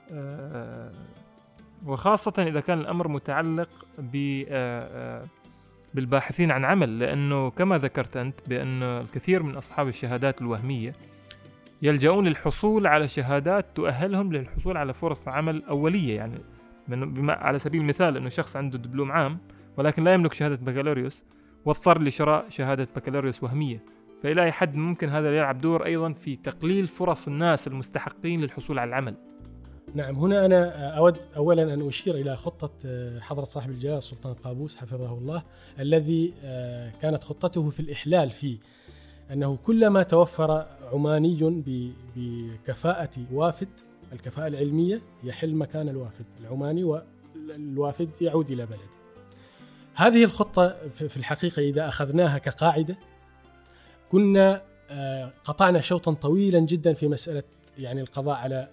وخاصة 1.85 2.33
إذا 2.37 2.59
كان 2.59 2.79
الأمر 2.79 3.07
متعلق 3.07 3.69
ب 3.97 4.43
بالباحثين 5.93 6.51
عن 6.51 6.65
عمل 6.65 6.99
لأنه 6.99 7.49
كما 7.49 7.77
ذكرت 7.77 8.17
أنت 8.17 8.49
بأن 8.49 8.83
الكثير 8.83 9.43
من 9.43 9.55
أصحاب 9.55 9.87
الشهادات 9.87 10.41
الوهمية 10.41 10.93
يلجؤون 11.81 12.27
للحصول 12.27 12.87
على 12.87 13.07
شهادات 13.07 13.65
تؤهلهم 13.75 14.33
للحصول 14.33 14.77
على 14.77 14.93
فرص 14.93 15.27
عمل 15.27 15.63
أولية 15.63 16.15
يعني 16.15 16.39
من 16.87 17.13
بما 17.13 17.33
على 17.33 17.59
سبيل 17.59 17.81
المثال 17.81 18.17
أنه 18.17 18.29
شخص 18.29 18.55
عنده 18.55 18.77
دبلوم 18.77 19.11
عام 19.11 19.37
ولكن 19.77 20.03
لا 20.03 20.13
يملك 20.13 20.33
شهادة 20.33 20.55
بكالوريوس 20.55 21.23
واضطر 21.65 22.01
لشراء 22.01 22.45
شهادة 22.49 22.87
بكالوريوس 22.95 23.43
وهمية. 23.43 23.83
فإلى 24.23 24.43
أي 24.43 24.51
حد 24.51 24.75
ممكن 24.75 25.09
هذا 25.09 25.37
يلعب 25.37 25.61
دور 25.61 25.85
أيضا 25.85 26.13
في 26.13 26.35
تقليل 26.35 26.87
فرص 26.87 27.27
الناس 27.27 27.67
المستحقين 27.67 28.41
للحصول 28.41 28.79
على 28.79 28.89
العمل. 28.89 29.15
نعم 29.93 30.15
هنا 30.15 30.45
أنا 30.45 30.89
أود 30.97 31.17
أولا 31.35 31.73
أن 31.73 31.87
أشير 31.87 32.15
إلى 32.15 32.35
خطة 32.35 32.71
آه، 32.85 33.19
حضرة 33.19 33.43
صاحب 33.43 33.69
الجلالة 33.69 33.97
السلطان 33.97 34.33
قابوس 34.33 34.75
حفظه 34.75 35.13
الله 35.13 35.43
الذي 35.79 36.33
آه، 36.43 36.91
كانت 37.01 37.23
خطته 37.23 37.69
في 37.69 37.79
الإحلال 37.79 38.31
فيه 38.31 38.57
أنه 39.31 39.57
كلما 39.57 40.03
توفر 40.03 40.65
عماني 40.93 41.63
بكفاءة 42.15 43.09
وافد 43.31 43.67
الكفاءة 44.13 44.47
العلمية 44.47 45.01
يحل 45.23 45.55
مكان 45.55 45.89
الوافد 45.89 46.25
العماني 46.39 46.83
والوافد 46.83 48.09
يعود 48.21 48.51
إلى 48.51 48.65
بلده. 48.65 48.99
هذه 49.95 50.23
الخطة 50.23 50.89
في 50.89 51.17
الحقيقة 51.17 51.59
إذا 51.59 51.87
أخذناها 51.87 52.37
كقاعدة 52.37 52.97
كنا 54.09 54.61
آه، 54.91 55.33
قطعنا 55.43 55.81
شوطا 55.81 56.13
طويلا 56.13 56.59
جدا 56.59 56.93
في 56.93 57.07
مسألة 57.07 57.43
يعني 57.79 58.01
القضاء 58.01 58.35
على 58.35 58.69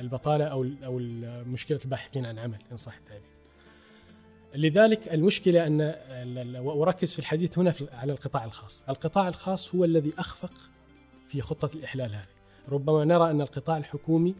البطالة 0.00 0.44
أو 0.44 0.66
أو 0.84 0.98
مشكلة 1.44 1.80
الباحثين 1.84 2.26
عن 2.26 2.38
عمل 2.38 2.58
إن 2.72 2.76
صح 2.76 2.96
التعبير. 2.96 3.38
لذلك 4.54 5.14
المشكلة 5.14 5.66
أن 5.66 5.94
وأركز 6.64 7.12
في 7.12 7.18
الحديث 7.18 7.58
هنا 7.58 7.74
على 7.92 8.12
القطاع 8.12 8.44
الخاص 8.44 8.84
القطاع 8.88 9.28
الخاص 9.28 9.74
هو 9.74 9.84
الذي 9.84 10.12
أخفق 10.18 10.52
في 11.26 11.40
خطة 11.40 11.70
الإحلال 11.76 12.14
هذه 12.14 12.26
ربما 12.68 13.04
نرى 13.04 13.30
أن 13.30 13.40
القطاع 13.40 13.76
الحكومي 13.76 14.34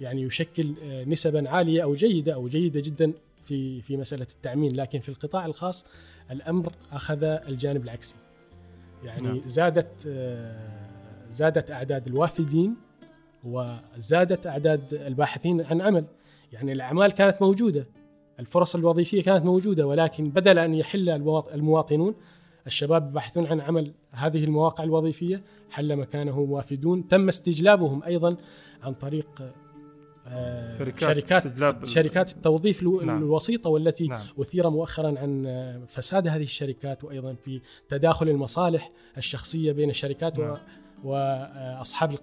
يعني 0.00 0.22
يشكل 0.22 0.74
آه، 0.82 1.04
نسبا 1.04 1.50
عالية 1.50 1.82
أو 1.82 1.94
جيدة 1.94 2.34
أو 2.34 2.48
جيدة 2.48 2.80
جدا 2.80 3.12
في 3.44 3.82
في 3.82 3.96
مسألة 3.96 4.26
التأمين 4.30 4.76
لكن 4.76 5.00
في 5.00 5.08
القطاع 5.08 5.46
الخاص 5.46 5.86
الأمر 6.30 6.72
أخذ 6.92 7.22
الجانب 7.22 7.84
العكسي 7.84 8.16
يعني 9.04 9.28
نعم. 9.28 9.42
زادت 9.46 10.06
آه، 10.06 10.88
زادت 11.30 11.70
أعداد 11.70 12.06
الوافدين 12.06 12.76
وزادت 13.44 14.46
أعداد 14.46 14.94
الباحثين 14.94 15.60
عن 15.60 15.80
عمل 15.80 16.04
يعني 16.52 16.72
الأعمال 16.72 17.12
كانت 17.12 17.42
موجودة 17.42 17.86
الفرص 18.40 18.74
الوظيفية 18.74 19.22
كانت 19.22 19.44
موجودة 19.44 19.86
ولكن 19.86 20.24
بدل 20.24 20.58
أن 20.58 20.74
يحل 20.74 21.08
المواطنون 21.54 22.14
الشباب 22.66 23.10
يبحثون 23.10 23.46
عن 23.46 23.60
عمل 23.60 23.92
هذه 24.10 24.44
المواقع 24.44 24.84
الوظيفية 24.84 25.42
حل 25.70 25.96
مكانه 25.96 26.38
وافدون 26.38 27.08
تم 27.08 27.28
استجلابهم 27.28 28.02
أيضا 28.02 28.36
عن 28.82 28.94
طريق 28.94 29.52
آه، 30.26 30.78
شركات 30.78 31.16
شركات, 31.16 31.86
شركات 31.86 32.32
التوظيف 32.32 32.82
نعم. 32.82 33.18
الوسيطة 33.18 33.70
والتي 33.70 34.06
نعم. 34.06 34.20
أثير 34.40 34.70
مؤخرا 34.70 35.18
عن 35.18 35.46
فساد 35.88 36.28
هذه 36.28 36.42
الشركات 36.42 37.04
وأيضا 37.04 37.34
في 37.34 37.60
تداخل 37.88 38.28
المصالح 38.28 38.90
الشخصية 39.18 39.72
بين 39.72 39.90
الشركات 39.90 40.38
نعم. 40.38 40.56
وأصحاب 41.04 42.18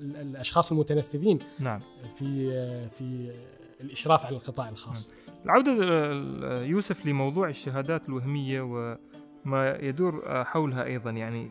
الأشخاص 0.00 0.72
المتنفذين 0.72 1.38
نعم. 1.58 1.80
في 2.16 2.50
آه، 2.52 2.88
في 2.88 3.32
الإشراف 3.80 4.26
على 4.26 4.36
القطاع 4.36 4.68
الخاص. 4.68 5.10
نعم. 5.10 5.44
العودة 5.44 6.62
يوسف 6.62 7.06
لموضوع 7.06 7.48
الشهادات 7.48 8.08
الوهمية 8.08 8.60
وما 8.60 9.78
يدور 9.80 10.44
حولها 10.44 10.84
أيضا 10.84 11.10
يعني 11.10 11.50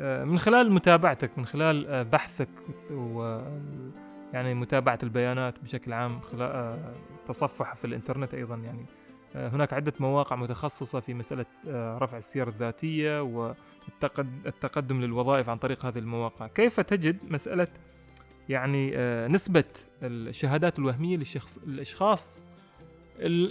من 0.00 0.38
خلال 0.38 0.72
متابعتك 0.72 1.38
من 1.38 1.46
خلال 1.46 2.04
بحثك 2.04 2.48
و 2.90 3.40
يعني 4.32 4.54
متابعة 4.54 4.98
البيانات 5.02 5.60
بشكل 5.60 5.92
عام 5.92 6.20
خلال 6.20 6.78
تصفح 7.26 7.74
في 7.74 7.84
الإنترنت 7.84 8.34
أيضا 8.34 8.56
يعني 8.56 8.86
هناك 9.34 9.72
عدة 9.72 9.92
مواقع 10.00 10.36
متخصصة 10.36 11.00
في 11.00 11.14
مسألة 11.14 11.46
رفع 11.98 12.18
السير 12.18 12.48
الذاتية 12.48 13.22
والتقدم 13.22 15.00
للوظائف 15.00 15.48
عن 15.48 15.58
طريق 15.58 15.86
هذه 15.86 15.98
المواقع. 15.98 16.46
كيف 16.46 16.80
تجد 16.80 17.18
مسألة 17.32 17.68
يعني 18.48 18.96
نسبة 19.28 19.64
الشهادات 20.02 20.78
الوهمية 20.78 21.16
للشخص 21.16 21.58
الأشخاص 21.58 22.40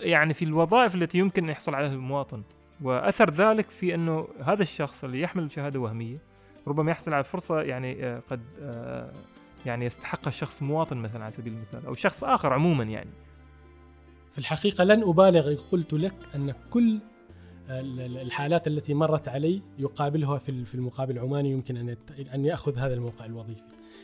يعني 0.02 0.34
في 0.34 0.46
الوظائف 0.46 0.96
التي 0.96 1.18
يمكن 1.18 1.44
أن 1.44 1.50
يحصل 1.50 1.76
عليها 1.76 1.94
المواطن؟ 1.94 2.44
وأثر 2.82 3.30
ذلك 3.30 3.70
في 3.70 3.96
أنه 3.96 4.28
هذا 4.44 4.62
الشخص 4.62 5.04
اللي 5.04 5.22
يحمل 5.22 5.52
شهادة 5.52 5.80
وهمية 5.80 6.18
ربما 6.68 6.92
يحصل 6.92 7.14
على 7.14 7.24
فرصة 7.24 7.62
يعني 7.62 8.22
قد 8.30 8.42
يعني 9.66 9.86
يستحقها 9.86 10.32
شخص 10.32 10.64
مواطن 10.64 10.98
مثلا 10.98 11.24
على 11.24 11.32
سبيل 11.32 11.54
المثال 11.54 11.86
أو 11.86 11.94
شخص 11.94 12.24
آخر 12.24 12.54
عموما 12.54 12.84
يعني. 12.84 13.10
في 14.32 14.38
الحقيقة 14.38 14.84
لن 14.84 15.04
أبالغ 15.04 15.56
قلت 15.72 15.94
لك 15.94 16.14
أن 16.36 16.54
كل 16.70 17.00
الحالات 17.70 18.68
التي 18.68 18.94
مرت 18.94 19.28
علي 19.28 19.62
يقابلها 19.80 20.38
في 20.38 20.76
المقابل 20.76 21.18
العماني 21.18 21.52
يمكن 21.52 21.78
أن 21.78 21.96
أن 22.34 22.46
يأخذ 22.46 22.78
هذا 22.78 22.94
الموقع 22.94 23.26
الوظيفي. 23.26 23.62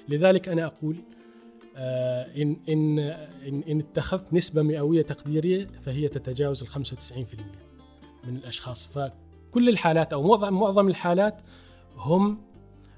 لذلك 0.10 0.50
أنا 0.50 0.66
أقول 0.66 0.96
آه، 1.78 2.42
إن 2.42 2.58
إن 2.70 3.00
إن, 3.00 3.64
إن 3.70 3.80
اتخذت 3.80 4.34
نسبة 4.34 4.62
مئوية 4.62 5.02
تقديرية 5.02 5.68
فهي 5.82 6.08
تتجاوز 6.08 6.64
ال 6.64 6.70
95% 6.70 6.78
من 8.28 8.36
الأشخاص. 8.36 8.88
فكل 8.88 9.70
الحالات 9.70 10.14
أو 10.14 10.24
معظم 10.28 10.54
معظم 10.54 10.88
الحالات 10.88 11.42
هم 11.96 12.42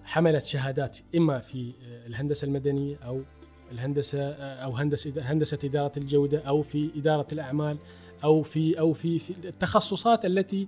حملت 0.04 0.44
شهادات 0.44 0.98
إما 1.16 1.40
في 1.40 1.74
آه، 1.82 2.08
الهندسة 2.08 2.46
المدنية 2.46 2.98
أو 2.98 3.22
الهندسة 3.72 4.20
آه، 4.20 4.64
أو 4.64 4.76
هندسة 4.76 5.14
هندسة 5.18 5.60
إدارة 5.64 5.92
الجودة 5.98 6.40
أو 6.40 6.62
في 6.62 6.92
إدارة 6.96 7.28
الأعمال 7.32 7.78
أو 8.24 8.42
في 8.42 8.80
أو 8.80 8.94
في, 8.94 9.20
في 9.20 9.34
التخصصات 9.44 10.26
التي 10.26 10.68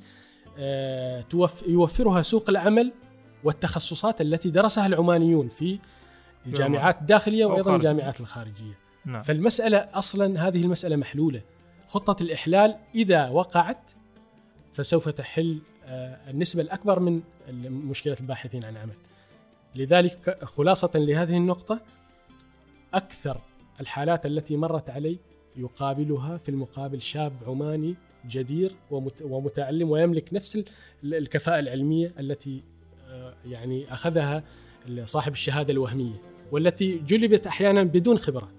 آه، 0.58 1.26
يوفرها 1.68 2.22
سوق 2.22 2.50
العمل 2.50 2.92
والتخصصات 3.44 4.22
التي 4.22 4.50
درسها 4.50 4.86
العمانيون 4.86 5.48
في 5.48 5.80
الجامعات 6.46 7.02
الداخلية 7.02 7.46
وأيضا 7.46 7.76
الجامعات 7.76 8.20
الخارجية. 8.20 8.78
نعم. 9.06 9.22
فالمسألة 9.22 9.78
أصلا 9.78 10.48
هذه 10.48 10.62
المسألة 10.62 10.96
محلولة. 10.96 11.42
خطة 11.88 12.24
الإحلال 12.24 12.76
إذا 12.96 13.30
وقعت 13.30 13.92
فسوف 14.74 15.10
تحل 15.10 15.62
النسبة 16.30 16.62
الأكبر 16.62 17.00
من 17.00 17.22
مشكله 17.70 18.18
الباحثين 18.22 18.66
عن 18.66 18.78
عمل. 18.78 18.96
لذلك 19.76 20.44
خلاصة 20.44 20.92
لهذه 20.96 21.38
النقطة 21.38 21.82
أكثر 22.94 23.42
الحالات 23.82 24.26
التي 24.26 24.58
مرت 24.58 24.90
علي 24.90 25.20
يقابلها 25.56 26.38
في 26.38 26.50
المقابل 26.50 27.02
شاب 27.02 27.34
عماني 27.48 27.96
جدير 28.28 28.76
ومتعلم 29.22 29.90
ويملك 29.90 30.34
نفس 30.34 30.64
الكفاءة 31.04 31.60
العلمية 31.60 32.14
التي 32.20 32.64
آه، 33.08 33.34
يعني 33.46 33.94
أخذها 33.94 34.44
صاحب 35.04 35.32
الشهادة 35.32 35.74
الوهمية 35.74 36.22
والتي 36.52 36.98
جلبت 36.98 37.48
أحيانا 37.48 37.84
بدون 37.84 38.18
خبرة. 38.18 38.52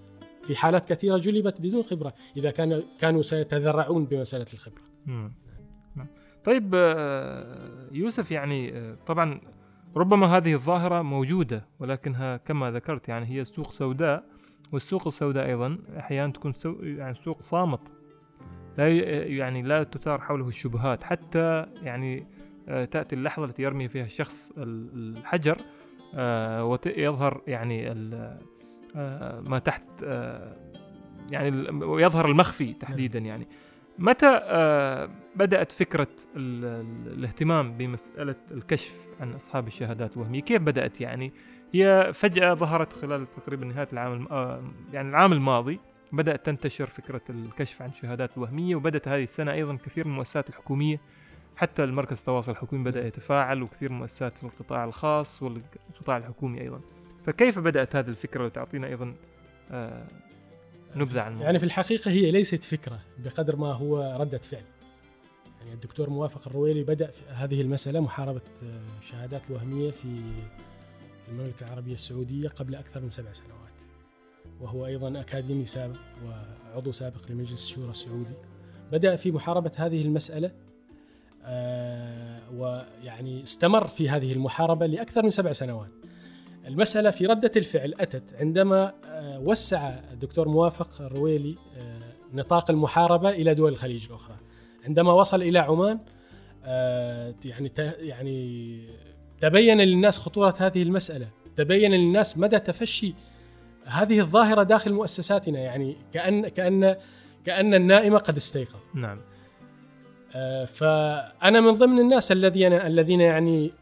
في 0.43 0.57
حالات 0.57 0.89
كثيرة 0.93 1.19
جلبت 1.19 1.61
بدون 1.61 1.83
خبرة 1.83 2.15
إذا 2.37 2.51
كان 2.51 2.83
كانوا 2.99 3.23
سيتذرعون 3.23 4.05
بمسألة 4.05 4.47
الخبرة. 4.53 4.83
نعم. 5.07 6.09
طيب 6.45 6.75
آه، 6.75 7.89
يوسف 7.93 8.31
يعني 8.31 8.79
آه، 8.79 8.97
طبعا 9.07 9.41
ربما 9.97 10.37
هذه 10.37 10.55
الظاهرة 10.55 11.03
موجودة 11.03 11.67
ولكنها 11.79 12.37
كما 12.37 12.71
ذكرت 12.71 13.09
يعني 13.09 13.27
هي 13.27 13.45
سوق 13.45 13.71
سوداء 13.71 14.25
والسوق 14.73 15.07
السوداء 15.07 15.47
أيضا 15.47 15.79
أحيانا 15.99 16.33
تكون 16.33 16.53
سو 16.53 16.77
يعني 16.83 17.15
سوق 17.15 17.43
صامت. 17.43 17.81
لا 18.79 18.89
يعني 19.23 19.63
لا 19.63 19.83
تثار 19.83 20.21
حوله 20.21 20.49
الشبهات. 20.49 21.05
حتى 21.05 21.67
يعني 21.83 22.27
آه، 22.69 22.85
تأتي 22.85 23.17
اللحظة 23.17 23.45
التي 23.45 23.63
يرمي 23.63 23.89
فيها 23.89 24.05
الشخص 24.05 24.53
الحجر 24.59 25.57
آه 26.15 26.65
ويظهر 26.65 27.43
يعني 27.47 27.91
آه 28.97 29.41
ما 29.41 29.59
تحت 29.59 29.83
يعني 31.31 31.71
ويظهر 31.85 32.31
المخفي 32.31 32.73
تحديدا 32.73 33.21
نعم. 33.21 33.29
يعني. 33.29 33.49
متى 34.01 34.41
آه 34.43 35.11
بدأت 35.37 35.73
فكرة 35.73 36.09
الاهتمام 36.37 37.77
بمسألة 37.77 38.35
الكشف 38.51 38.93
عن 39.21 39.33
أصحاب 39.33 39.67
الشهادات 39.67 40.17
الوهمية 40.17 40.41
كيف 40.41 40.63
بدأت 40.63 41.01
يعني؟ 41.01 41.33
هي 41.75 42.11
فجأة 42.15 42.55
ظهرت 42.55 42.93
خلال 42.93 43.27
تقريبا 43.31 43.67
نهاية 43.67 43.89
العام 43.93 44.27
آه 44.31 44.63
يعني 44.93 45.09
العام 45.09 45.33
الماضي 45.33 45.81
بدأت 46.13 46.47
تنتشر 46.47 46.87
فكرة 46.87 47.21
الكشف 47.31 47.83
عن 47.83 47.89
الشهادات 47.89 48.37
الوهمية 48.37 48.75
وبدأت 48.75 49.09
هذه 49.09 49.23
السنة 49.23 49.53
أيضا 49.53 49.77
كثير 49.77 50.07
من 50.07 50.13
المؤسسات 50.13 50.49
الحكومية 50.49 51.01
حتى 51.57 51.85
المركز 51.85 52.19
التواصل 52.19 52.53
الحكومي 52.53 52.85
بدأ 52.85 53.07
يتفاعل 53.07 53.63
وكثير 53.63 53.93
من 53.93 53.99
مؤسسات 53.99 54.39
في 54.39 54.45
القطاع 54.45 54.85
الخاص 54.85 55.43
والقطاع 55.43 56.17
الحكومي 56.17 56.61
أيضا. 56.61 56.81
فكيف 57.27 57.59
بدأت 57.59 57.97
هذه 57.97 58.09
الفكرة؟ 58.09 58.45
وتعطينا 58.45 58.87
أيضا 58.87 59.15
نبذة 60.97 61.21
عن 61.21 61.41
يعني 61.41 61.59
في 61.59 61.65
الحقيقة 61.65 62.11
هي 62.11 62.31
ليست 62.31 62.65
فكرة 62.65 63.01
بقدر 63.19 63.57
ما 63.57 63.73
هو 63.73 64.17
ردة 64.21 64.39
فعل. 64.39 64.65
يعني 65.61 65.75
الدكتور 65.75 66.11
موافق 66.11 66.49
الرويلي 66.49 66.83
بدأ 66.83 67.11
في 67.11 67.23
هذه 67.29 67.61
المسألة 67.61 68.01
محاربة 68.01 68.41
الشهادات 69.01 69.43
آه، 69.43 69.49
الوهمية 69.51 69.91
في 69.91 70.23
المملكة 71.29 71.67
العربية 71.67 71.95
السعودية 71.95 72.49
قبل 72.49 72.75
أكثر 72.75 73.01
من 73.01 73.11
سبع 73.11 73.33
سنوات. 73.33 73.61
وهو 74.61 74.87
أيضا 74.87 75.21
أكاديمي 75.21 75.65
سابق 75.65 75.97
وعضو 76.27 76.93
سابق 76.93 77.31
لمجلس 77.31 77.65
الشورى 77.65 77.91
السعودي. 77.91 78.35
بدأ 78.93 79.17
في 79.17 79.33
محاربة 79.33 79.73
هذه 79.77 80.03
المسألة 80.03 80.51
آه، 81.45 82.41
ويعني 82.55 83.43
استمر 83.43 83.87
في 83.87 84.09
هذه 84.09 84.33
المحاربة 84.33 84.87
لأكثر 84.87 85.23
من 85.23 85.31
سبع 85.31 85.53
سنوات. 85.53 85.91
المسألة 86.67 87.11
في 87.11 87.27
ردة 87.27 87.53
الفعل 87.57 87.95
أتت 88.01 88.35
عندما 88.35 88.93
آه، 89.05 89.39
وسع 89.39 89.89
الدكتور 90.13 90.49
موافق 90.49 91.03
الرويلي 91.03 91.57
آه، 91.77 91.99
نطاق 92.33 92.71
المحاربة 92.71 93.31
إلى 93.31 93.55
دول 93.55 93.73
الخليج 93.73 94.07
الأخرى. 94.07 94.37
عندما 94.85 95.13
وصل 95.13 95.43
إلى 95.43 95.59
عمان 95.59 95.99
يعني 97.45 97.71
يعني 97.99 98.81
تبين 99.41 99.81
للناس 99.81 100.19
خطورة 100.19 100.55
هذه 100.59 100.83
المسألة 100.83 101.29
تبين 101.57 101.91
للناس 101.91 102.39
مدى 102.39 102.59
تفشي 102.59 103.15
هذه 103.85 104.21
الظاهرة 104.21 104.63
داخل 104.63 104.93
مؤسساتنا 104.93 105.59
يعني 105.59 105.97
كأن 106.13 106.49
كأن 106.49 106.97
كأن 107.45 107.75
النائم 107.75 108.17
قد 108.17 108.37
استيقظ 108.37 108.81
نعم. 108.95 109.21
آه، 110.35 110.65
فأنا 110.65 111.61
من 111.61 111.71
ضمن 111.71 111.99
الناس 111.99 112.33
الذين 112.33 112.73
الذين 112.73 113.21
يعني 113.21 113.73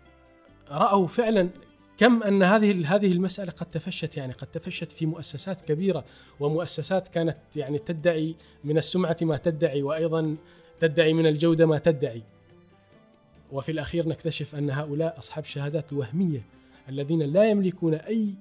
رأوا 0.71 1.07
فعلا 1.07 1.49
كم 1.99 2.23
أن 2.23 2.43
هذه 2.43 2.95
هذه 2.95 3.13
المسألة 3.13 3.51
قد 3.51 3.67
تفشت 3.67 4.17
يعني 4.17 4.33
قد 4.33 4.47
تفشت 4.47 4.93
في 4.93 5.07
مؤسسات 5.07 5.61
كبيرة 5.61 6.05
ومؤسسات 6.41 7.09
كانت 7.09 7.37
يعني 7.57 7.79
تدعي 7.79 8.35
من 8.65 8.79
السمعة 8.79 9.17
ما 9.23 9.37
تدعي 9.37 9.83
وأيضا 9.83 10.37
تدعي 10.81 11.13
من 11.13 11.27
الجودة 11.27 11.67
ما 11.67 11.79
تدعي. 11.79 12.23
وفي 13.53 13.73
الأخير 13.73 14.09
نكتشف 14.09 14.55
أن 14.55 14.71
هؤلاء 14.71 15.19
أصحاب 15.19 15.45
شهادات 15.45 15.93
وهمية 15.93 16.43
الذين 16.89 17.23
لا 17.23 17.51
يملكون 17.51 17.95
أي 17.95 18.35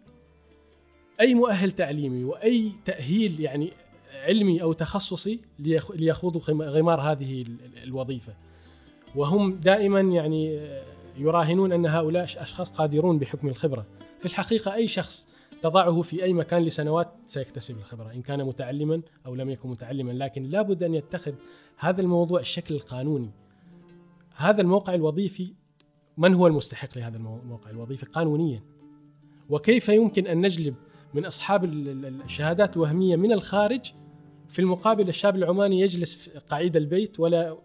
أي 1.22 1.34
مؤهل 1.34 1.72
تعليمي 1.72 2.24
وأي 2.24 2.72
تأهيل 2.86 3.40
يعني 3.40 3.72
علمي 4.14 4.62
أو 4.62 4.74
تخصصي 4.74 5.40
ليخوضوا 5.96 6.42
غمار 6.48 7.02
هذه 7.02 7.46
الوظيفة 7.84 8.34
وهم 9.16 9.56
دائما 9.56 10.00
يعني 10.00 10.60
يراهنون 11.18 11.72
أن 11.72 11.86
هؤلاء 11.86 12.24
أشخاص 12.24 12.70
قادرون 12.70 13.20
بحكم 13.20 13.48
الخبرة. 13.48 13.86
في 14.20 14.26
الحقيقة 14.26 14.74
أي 14.74 14.88
شخص 14.88 15.28
تضعه 15.62 16.02
في 16.02 16.24
أي 16.24 16.34
مكان 16.34 16.64
لسنوات 16.64 17.14
سيكتسب 17.26 17.78
الخبرة 17.78 18.14
إن 18.14 18.22
كان 18.22 18.44
متعلما 18.44 19.02
أو 19.26 19.36
لم 19.36 19.50
يكن 19.50 19.70
متعلما 19.70 20.12
لكن 20.12 20.44
لابد 20.44 20.84
أن 20.84 20.94
يتخذ 20.94 21.34
هذا 21.78 22.02
الموضوع 22.02 22.40
الشكل 22.40 22.76
القانوني. 22.76 23.32
هذا 24.36 24.62
الموقع 24.62 24.94
الوظيفي 24.94 25.54
من 26.18 26.34
هو 26.34 26.48
المستحق 26.48 26.98
لهذا 26.98 27.18
الموقع 27.18 27.70
الوظيفي؟ 27.70 28.06
قانونيا. 28.06 28.64
وكيف 29.50 29.90
يمكن 29.90 30.28
أن 30.28 30.42
نجلب 30.42 30.76
من 31.14 31.26
أصحاب 31.26 31.64
الشهادات 32.26 32.76
الوهميه 32.76 33.16
من 33.16 33.32
الخارج؟ 33.32 33.94
في 34.50 34.60
المقابل 34.60 35.10
الشاب 35.10 35.36
العماني 35.36 35.80
يجلس 35.80 36.30
قعيد 36.30 36.76
البيت 36.76 37.20
ولا 37.20 37.58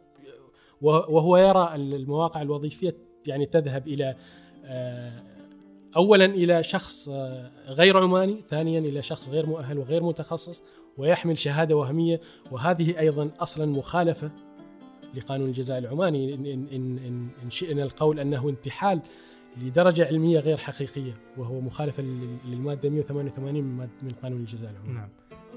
وهو 0.82 1.36
يرى 1.36 1.74
المواقع 1.74 2.42
الوظيفية 2.42 2.96
يعني 3.26 3.46
تذهب 3.46 3.88
إلى 3.88 4.16
آه، 4.64 5.22
اولا 5.96 6.24
إلى 6.24 6.62
شخص 6.62 7.08
آه، 7.08 7.50
غير 7.68 7.98
عماني، 7.98 8.44
ثانيا 8.50 8.80
إلى 8.80 9.02
شخص 9.02 9.28
غير 9.28 9.46
مؤهل 9.46 9.78
وغير 9.78 10.02
متخصص 10.02 10.62
ويحمل 10.96 11.38
شهادة 11.38 11.76
وهمية. 11.76 12.20
وهذه 12.50 12.98
أيضا 12.98 13.30
أصلا 13.40 13.66
مخالفة 13.66 14.30
لقانون 15.14 15.48
الجزاء 15.48 15.78
العماني. 15.78 16.34
إن 16.34 16.46
إن 16.46 16.98
إن, 16.98 17.28
إن 17.42 17.50
شئنا 17.50 17.82
القول 17.82 18.20
أنه 18.20 18.48
انتحال 18.48 19.00
لدرجة 19.56 20.06
علمية 20.06 20.38
غير 20.38 20.56
حقيقية 20.56 21.14
وهو 21.36 21.60
مخالفة 21.60 22.02
للمادة 22.44 22.90
188 22.90 23.64
من 24.02 24.10
قانون 24.22 24.40
الجزاء 24.40 24.70
العمومي 24.70 24.94
نعم. 24.94 25.08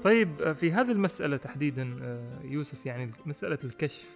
طيب 0.04 0.52
في 0.52 0.72
هذه 0.72 0.90
المسألة 0.90 1.36
تحديدا 1.36 1.98
آه، 2.02 2.40
يوسف 2.44 2.86
يعني 2.86 3.12
مسألة 3.26 3.58
الكشف 3.64 4.08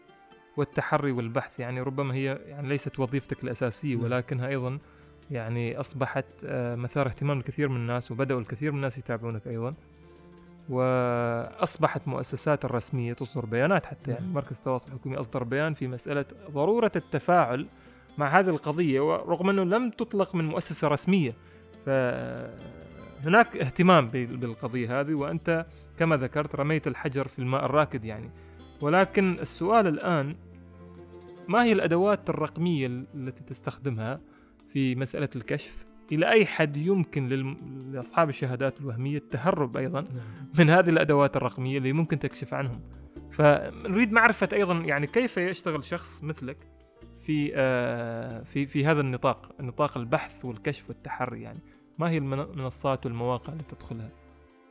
والتحري 0.57 1.13
والبحث 1.13 1.61
يعني 1.61 1.81
ربما 1.81 2.15
هي 2.15 2.39
يعني 2.47 2.69
ليست 2.69 3.01
وظيفتك 3.01 3.45
الأساسية 3.45 3.95
نعم. 3.95 4.05
ولكنها 4.05 4.49
أيضا 4.49 4.79
يعني 5.31 5.81
أصبحت 5.81 6.25
آه، 6.45 6.75
مثار 6.75 7.07
اهتمام 7.07 7.39
الكثير 7.39 7.69
من 7.69 7.77
الناس 7.77 8.11
وبدأوا 8.11 8.41
الكثير 8.41 8.73
من 8.73 8.77
الناس 8.77 8.99
يتابعونك 8.99 9.47
أيضا 9.47 9.75
وأصبحت 10.69 12.09
مؤسسات 12.09 12.65
الرسمية 12.65 13.13
تصدر 13.13 13.47
بيانات 13.47 13.87
حتى 13.87 14.11
يعني 14.11 14.25
نعم. 14.25 14.35
مركز 14.35 14.57
التواصل 14.57 14.89
الحكومي 14.89 15.17
أصدر 15.17 15.45
بيان 15.45 15.75
في 15.75 15.89
مسألة 15.89 16.25
ضرورة 16.51 16.93
التفاعل 16.97 17.67
مع 18.19 18.39
هذه 18.39 18.49
القضية 18.49 19.01
ورغم 19.01 19.51
أنه 19.51 19.65
لم 19.65 19.91
تطلق 19.91 20.35
من 20.35 20.45
مؤسسة 20.45 20.89
رسمية 20.89 21.35
فهناك 21.87 23.57
اهتمام 23.57 24.09
بالقضية 24.11 25.01
هذه 25.01 25.15
وأنت 25.15 25.67
كما 25.99 26.17
ذكرت 26.17 26.55
رميت 26.55 26.87
الحجر 26.87 27.29
في 27.29 27.39
الماء 27.39 27.65
الراكد 27.65 28.05
يعني 28.05 28.31
ولكن 28.83 29.39
السؤال 29.41 29.87
الآن 29.87 30.37
ما 31.49 31.65
هي 31.65 31.73
الأدوات 31.73 32.31
الرقمية 32.31 32.87
التي 33.15 33.45
تستخدمها 33.45 34.21
في 34.73 34.95
مسألة 34.95 35.29
الكشف؟ 35.37 35.87
إلى 36.13 36.31
أي 36.31 36.47
حد 36.47 36.77
يمكن 36.77 37.29
لأصحاب 37.93 38.29
الشهادات 38.29 38.81
الوهمية 38.81 39.17
التهرب 39.17 39.77
أيضا 39.77 40.01
نعم. 40.01 40.49
من 40.59 40.71
هذه 40.71 40.91
الأدوات 40.91 41.37
الرقمية 41.37 41.79
اللي 41.79 41.93
ممكن 41.93 42.19
تكشف 42.19 42.55
عنهم؟ 42.55 42.81
فنريد 43.31 44.13
معرفة 44.13 44.49
أيضا 44.53 44.75
يعني 44.75 45.07
كيف 45.07 45.37
يشتغل 45.37 45.85
شخص 45.85 46.25
مثلك 46.25 46.57
في 47.21 47.53
آه، 47.55 48.43
في 48.43 48.67
في 48.67 48.87
هذا 48.87 49.01
النطاق 49.01 49.53
نطاق 49.61 49.99
البحث 49.99 50.45
والكشف 50.45 50.89
والتحري 50.89 51.43
يعني؟ 51.43 51.61
ما 51.99 52.11
هي 52.11 52.19
المنصات 52.19 53.07
والمواقع 53.07 53.53
اللي 53.53 53.65
تدخلها؟ 53.65 54.11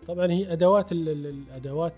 طبعا 0.08 0.32
هي 0.32 0.54
أدوات 0.54 0.92
الأدوات 0.92 1.94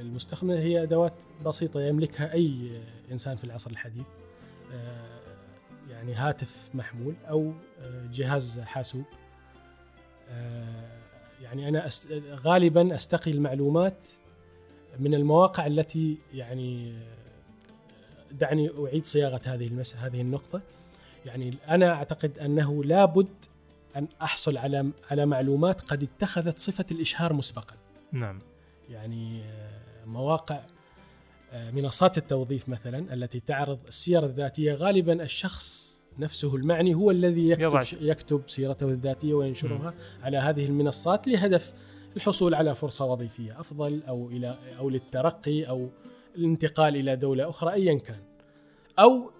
المستخدمة 0.00 0.54
هي 0.54 0.82
أدوات 0.82 1.12
بسيطة 1.44 1.80
يملكها 1.80 2.32
أي 2.32 2.80
إنسان 3.12 3.36
في 3.36 3.44
العصر 3.44 3.70
الحديث. 3.70 4.06
آه، 4.72 5.20
يعني 5.90 6.14
هاتف 6.14 6.68
محمول 6.74 7.14
أو 7.28 7.52
آه، 7.80 8.06
جهاز 8.12 8.60
حاسوب. 8.60 9.04
يعني 11.42 11.68
أنا 11.68 11.88
غالبا 12.30 12.94
أستقي 12.94 13.30
المعلومات 13.30 14.04
من 14.98 15.14
المواقع 15.14 15.66
التي 15.66 16.18
يعني 16.34 16.94
دعني 18.32 18.70
أعيد 18.86 19.04
صياغة 19.04 19.40
هذه 19.46 19.66
المس 19.66 19.96
هذه 19.96 20.20
النقطة. 20.20 20.60
يعني 21.26 21.54
أنا 21.68 21.92
أعتقد 21.92 22.38
أنه 22.38 22.84
لابد 22.84 23.28
أن 23.96 24.08
أحصل 24.22 24.56
على 24.56 24.90
على 25.10 25.26
معلومات 25.26 25.80
قد 25.80 26.02
اتخذت 26.02 26.58
صفة 26.58 26.86
الإشهار 26.90 27.32
مسبقا. 27.32 27.76
نعم. 28.12 28.40
يعني 28.88 29.42
آه، 29.42 30.04
مواقع 30.04 30.60
آه، 31.52 31.70
منصات 31.70 32.18
التوظيف 32.18 32.68
مثلا 32.68 33.14
التي 33.14 33.40
تعرض 33.40 33.78
السير 33.88 34.24
الذاتية 34.24 34.74
غالبا 34.74 35.22
الشخص 35.22 35.92
نفسه 36.18 36.56
المعني 36.56 36.94
هو 36.94 37.10
الذي 37.10 37.48
يكتب 37.48 37.80
يكتب 38.00 38.42
سيرته 38.46 38.88
الذاتية 38.88 39.34
وينشرها 39.34 39.90
م. 39.90 40.24
على 40.24 40.36
هذه 40.36 40.66
المنصات 40.66 41.28
لهدف 41.28 41.72
الحصول 42.16 42.54
على 42.54 42.74
فرصة 42.74 43.04
وظيفية 43.04 43.60
أفضل 43.60 44.02
أو 44.08 44.28
إلى 44.28 44.58
أو 44.78 44.90
للترقي 44.90 45.68
أو 45.68 45.88
الانتقال 46.36 46.96
إلى 46.96 47.16
دولة 47.16 47.48
أخرى 47.48 47.72
ايا 47.72 47.98
كان. 47.98 48.20
آه، 48.98 49.30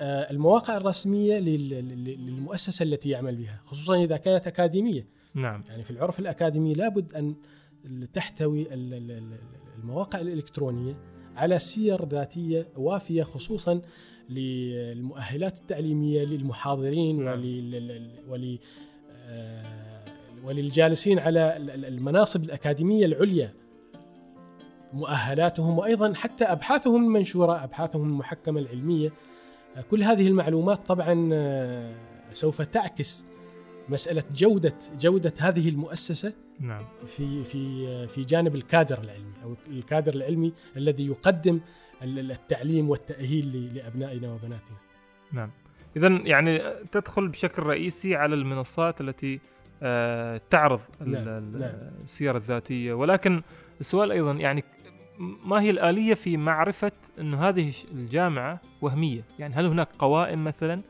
المواقع 0.00 0.76
الرسمية 0.76 1.38
للمؤسسة 1.38 2.82
التي 2.82 3.08
يعمل 3.08 3.36
بها 3.36 3.60
خصوصا 3.64 4.04
إذا 4.04 4.16
كانت 4.16 4.46
أكاديمية. 4.46 5.06
نعم. 5.34 5.62
يعني 5.68 5.84
في 5.84 5.90
العرف 5.90 6.20
الأكاديمي 6.20 6.72
لابد 6.72 7.14
أن 7.14 7.34
تحتوي 8.12 8.66
المواقع 9.78 10.20
الإلكترونية 10.20 10.96
على 11.36 11.58
سير 11.58 12.04
ذاتية 12.04 12.68
وافية 12.76 13.22
خصوصا 13.22 13.80
للمؤهلات 14.28 15.58
التعليمية 15.58 16.24
للمحاضرين 16.24 17.24
نعم. 17.24 17.40
ول 18.28 18.58
وللجالسين 20.44 21.18
على 21.18 21.56
المناصب 21.88 22.44
الأكاديمية 22.44 23.06
العليا. 23.06 23.54
مؤهلاتهم 24.92 25.78
وأيضا 25.78 26.14
حتى 26.14 26.44
أبحاثهم 26.44 27.04
المنشورة 27.04 27.64
أبحاثهم 27.64 28.08
المحكمة 28.08 28.60
العلمية. 28.60 29.12
كل 29.90 30.02
هذه 30.02 30.26
المعلومات 30.26 30.86
طبعا 30.86 31.30
سوف 32.32 32.62
تعكس 32.62 33.26
مسألة 33.88 34.24
جودة 34.34 34.74
جودة 35.00 35.34
هذه 35.38 35.68
المؤسسة 35.68 36.32
نعم. 36.60 36.84
في 37.06 37.44
في 37.44 38.06
في 38.06 38.22
جانب 38.22 38.54
الكادر 38.54 38.98
العلمي 38.98 39.32
أو 39.44 39.54
الكادر 39.70 40.14
العلمي 40.14 40.52
الذي 40.76 41.06
يقدم 41.06 41.60
التعليم 42.02 42.90
والتأهيل 42.90 43.74
لأبنائنا 43.74 44.32
وبناتنا 44.32 44.76
نعم 45.32 45.50
إذا 45.96 46.08
يعني 46.08 46.62
تدخل 46.92 47.28
بشكل 47.28 47.62
رئيسي 47.62 48.14
على 48.14 48.34
المنصات 48.34 49.00
التي 49.00 49.40
آه، 49.82 50.40
تعرض 50.50 50.80
نعم. 51.00 51.24
نعم. 51.58 51.72
السير 52.04 52.36
الذاتية 52.36 52.92
ولكن 52.92 53.42
السؤال 53.80 54.12
أيضا 54.12 54.32
يعني 54.32 54.64
ما 55.18 55.60
هي 55.60 55.70
الآلية 55.70 56.14
في 56.14 56.36
معرفة 56.36 56.92
أن 57.20 57.34
هذه 57.34 57.72
الجامعة 57.92 58.60
وهمية؟ 58.82 59.22
يعني 59.38 59.54
هل 59.54 59.66
هناك 59.66 59.88
قوائم 59.98 60.44
مثلا 60.44 60.82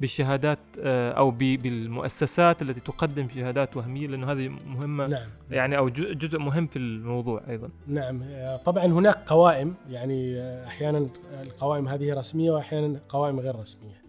بالشهادات 0.00 0.58
آه، 0.80 1.12
أو 1.12 1.30
بالمؤسسات 1.30 2.62
التي 2.62 2.80
تقدم 2.80 3.28
شهادات 3.28 3.76
وهمية؟ 3.76 4.06
لأنه 4.06 4.32
هذه 4.32 4.48
مهمة 4.48 5.06
نعم. 5.06 5.28
يعني 5.50 5.78
أو 5.78 5.88
جزء 5.88 6.38
مهم 6.38 6.66
في 6.66 6.78
الموضوع 6.78 7.42
أيضا. 7.48 7.68
نعم. 7.86 8.22
آه، 8.22 8.56
طبعا 8.56 8.86
هناك 8.86 9.18
قوائم 9.26 9.74
يعني 9.90 10.40
أحيانا 10.66 11.08
القوائم 11.42 11.88
هذه 11.88 12.14
رسمية 12.14 12.50
وأحيانا 12.50 13.00
قوائم 13.08 13.40
غير 13.40 13.56
رسمية. 13.56 14.04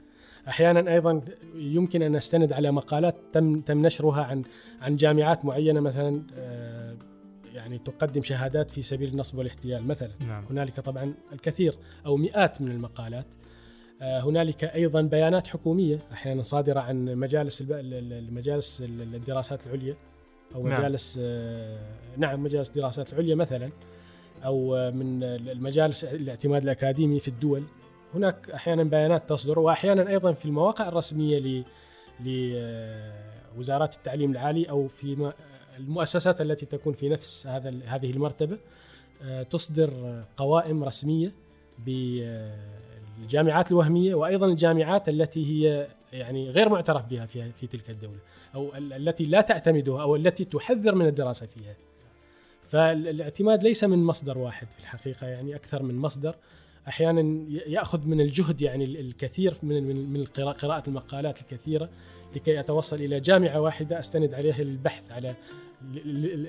أحيانا 0.47 0.93
أيضا 0.93 1.21
يمكن 1.55 2.01
أن 2.01 2.15
استند 2.15 2.53
على 2.53 2.71
مقالات 2.71 3.15
تم 3.33 3.61
تم 3.61 3.85
نشرها 3.85 4.23
عن 4.23 4.43
عن 4.81 4.95
جامعات 4.95 5.45
معينة 5.45 5.79
مثلا 5.79 6.21
آه، 6.37 6.95
يعني 7.55 7.77
تقدم 7.77 8.21
شهادات 8.21 8.71
في 8.71 8.81
سبيل 8.81 9.09
النصب 9.09 9.37
والاحتيال 9.37 9.87
مثلا 9.87 10.11
نعم. 10.27 10.45
هنالك 10.49 10.79
طبعا 10.79 11.13
الكثير 11.33 11.75
أو 12.05 12.17
مئات 12.17 12.61
من 12.61 12.71
المقالات 12.71 13.25
آه، 14.01 14.19
هنالك 14.19 14.63
أيضا 14.63 15.01
بيانات 15.01 15.47
حكومية 15.47 15.99
أحيانا 16.11 16.43
صادرة 16.43 16.79
عن 16.79 17.05
مجالس 17.15 17.63
المجالس 17.69 18.83
الدراسات 18.89 19.67
العليا 19.67 19.95
أو 20.55 20.67
نعم. 20.67 20.79
مجالس 20.79 21.19
آه، 21.21 21.79
نعم 22.17 22.43
مجالس 22.43 22.69
الدراسات 22.69 23.13
العليا 23.13 23.35
مثلا 23.35 23.69
أو 24.45 24.91
من 24.91 25.23
المجالس 25.23 26.03
الاعتماد 26.03 26.63
الأكاديمي 26.63 27.19
في 27.19 27.27
الدول 27.27 27.63
هناك 28.13 28.49
أحيانا 28.49 28.83
بيانات 28.83 29.29
تصدر 29.29 29.59
واحيانا 29.59 30.09
أيضا 30.09 30.33
في 30.33 30.45
المواقع 30.45 30.87
الرسمية 30.87 31.63
لوزارات 32.19 33.95
التعليم 33.95 34.31
العالي 34.31 34.69
أو 34.69 34.87
في 34.87 35.33
المؤسسات 35.77 36.41
التي 36.41 36.65
تكون 36.65 36.93
في 36.93 37.09
نفس 37.09 37.47
هذا 37.47 37.73
هذه 37.85 38.11
المرتبة 38.11 38.57
آه، 39.23 39.43
تصدر 39.43 40.23
قوائم 40.37 40.83
رسمية 40.83 41.31
بالجامعات 41.85 43.71
الوهمية 43.71 44.15
وأيضا 44.15 44.47
الجامعات 44.47 45.09
التي 45.09 45.45
هي 45.45 45.87
يعني 46.13 46.49
غير 46.49 46.69
معترف 46.69 47.05
بها 47.05 47.25
في 47.25 47.51
في 47.51 47.67
تلك 47.67 47.89
الدولة 47.89 48.19
أو 48.55 48.75
التي 48.75 49.25
لا 49.25 49.41
تعتمدها 49.41 50.01
أو 50.01 50.15
التي 50.15 50.45
تحذر 50.45 50.95
من 50.95 51.07
الدراسة 51.07 51.45
فيها. 51.45 51.75
فالاعتماد 52.63 53.63
ليس 53.63 53.83
من 53.83 54.03
مصدر 54.03 54.37
واحد 54.37 54.71
في 54.71 54.79
الحقيقة 54.79 55.27
يعني 55.27 55.55
أكثر 55.55 55.83
من 55.83 55.95
مصدر 55.95 56.35
أحيانا 56.87 57.45
يأخذ 57.67 58.07
من 58.07 58.21
الجهد 58.21 58.61
يعني 58.61 58.85
الكثير 58.85 59.53
من 59.63 59.83
من 59.83 60.09
من 60.13 60.25
قراءة 60.25 60.83
المقالات 60.87 61.41
الكثيرة 61.41 61.89
لكي 62.35 62.59
أتوصل 62.59 62.95
إلى 62.95 63.19
جامعة 63.19 63.61
واحدة 63.61 63.99
أستند 63.99 64.33
عليها 64.33 64.63
للبحث 64.63 65.11
على 65.11 65.35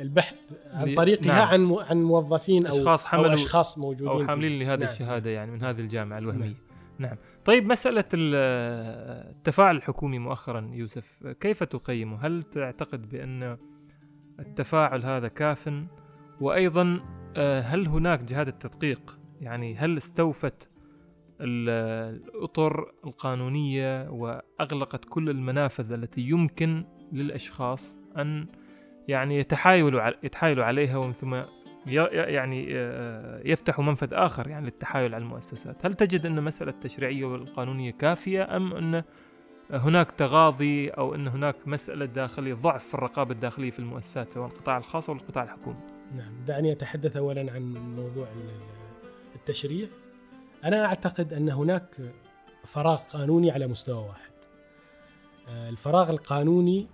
البحث 0.02 0.36
عن 0.70 0.94
طريقها 0.94 1.26
نعم. 1.26 1.48
عن 1.48 1.76
عن 1.88 2.02
موظفين 2.02 2.66
أو 2.66 2.78
أشخاص 2.78 3.04
حملوا 3.04 3.28
أو 3.28 3.34
اشخاص 3.34 3.78
موجودين 3.78 4.08
أو 4.08 4.26
حاملين 4.26 4.58
لهذه 4.58 4.80
نعم. 4.80 4.88
الشهادة 4.88 5.30
يعني 5.30 5.50
من 5.50 5.62
هذه 5.62 5.80
الجامعة 5.80 6.18
الوهمية 6.18 6.46
نعم. 6.46 6.54
نعم 6.98 7.16
طيب 7.44 7.66
مسألة 7.66 8.04
التفاعل 8.14 9.76
الحكومي 9.76 10.18
مؤخرا 10.18 10.70
يوسف 10.72 11.26
كيف 11.40 11.62
تقيمه؟ 11.62 12.26
هل 12.26 12.42
تعتقد 12.42 13.08
بأن 13.08 13.56
التفاعل 14.38 15.02
هذا 15.02 15.28
كاف؟ 15.28 15.70
وأيضا 16.40 17.00
آه، 17.36 17.60
هل 17.60 17.88
هناك 17.88 18.20
جهات 18.20 18.48
التدقيق 18.48 19.18
يعني 19.40 19.76
هل 19.76 19.96
استوفت 19.96 20.68
الأطر 21.40 22.92
القانونية 23.04 24.10
وأغلقت 24.10 25.04
كل 25.04 25.30
المنافذ 25.30 25.92
التي 25.92 26.20
يمكن 26.20 26.84
للأشخاص 27.12 27.98
أن 28.16 28.46
يعني 29.08 29.38
يتحايلوا 29.38 30.10
يتحايلوا 30.22 30.64
عليها 30.64 30.96
ومن 30.96 31.12
ثم 31.12 31.42
يعني 31.86 32.66
آه، 32.70 33.40
يفتحوا 33.44 33.84
منفذ 33.84 34.14
آخر 34.14 34.48
يعني 34.48 34.64
للتحايل 34.64 35.14
على 35.14 35.22
المؤسسات. 35.22 35.86
هل 35.86 35.94
تجد 35.94 36.26
أن 36.26 36.42
مسألة 36.42 36.70
التشريعية 36.70 37.24
والقانونية 37.24 37.90
كافية 37.90 38.56
أم 38.56 38.72
أن 38.72 39.02
هناك 39.70 40.10
تغاضي 40.10 40.88
أو 40.88 41.14
أن 41.14 41.28
هناك 41.28 41.56
مسألة 41.66 42.04
داخلية 42.04 42.54
ضعف 42.54 42.88
في 42.88 42.94
الرقابة 42.94 43.32
الداخلية 43.32 43.70
في 43.70 43.78
المؤسسات 43.78 44.32
سواء 44.32 44.46
القطاع 44.46 44.78
الخاص 44.78 45.10
أو 45.10 45.16
القطاع 45.16 45.42
الحكومي؟ 45.42 45.80
نعم 46.16 46.44
دعني 46.46 46.72
أتحدث 46.72 47.16
أولا 47.16 47.52
عن 47.52 47.74
موضوع 47.96 48.26
التشريع. 49.34 49.88
أنا 50.64 50.84
أعتقد 50.84 51.32
أن 51.32 51.48
هناك 51.48 51.96
فراغ 52.64 52.96
قانوني 52.96 53.50
على 53.50 53.66
مستوى 53.66 54.08
واحد. 54.08 54.30
آه، 55.48 55.68
الفراغ 55.68 56.10
القانوني 56.10 56.86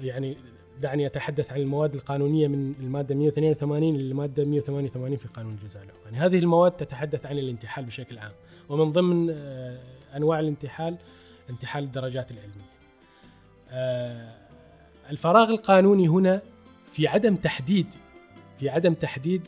يعني 0.00 0.36
دعني 0.80 1.06
أتحدث 1.06 1.52
عن 1.52 1.60
المواد 1.60 1.94
القانونية 1.94 2.48
من 2.48 2.74
المادة 2.80 3.14
182 3.14 3.96
للمادة 3.96 4.44
188 4.44 5.16
في 5.16 5.28
قانون 5.28 5.54
الجزاء 5.54 5.84
يعني 6.04 6.16
هذه 6.16 6.38
المواد 6.38 6.72
تتحدث 6.72 7.26
عن 7.26 7.38
الانتحال 7.38 7.84
بشكل 7.84 8.18
عام 8.18 8.32
ومن 8.68 8.92
ضمن 8.92 9.30
آه، 9.30 9.78
أنواع 10.16 10.40
الانتحال 10.40 10.96
انتحال 11.50 11.84
الدرجات 11.84 12.30
العلمية. 12.30 12.70
آه، 13.70 14.34
الفراغ 15.10 15.50
القانوني 15.50 16.08
هنا 16.08 16.42
في 16.88 17.08
عدم 17.08 17.36
تحديد 17.36 17.86
في 18.58 18.68
عدم 18.68 18.94
تحديد 18.94 19.42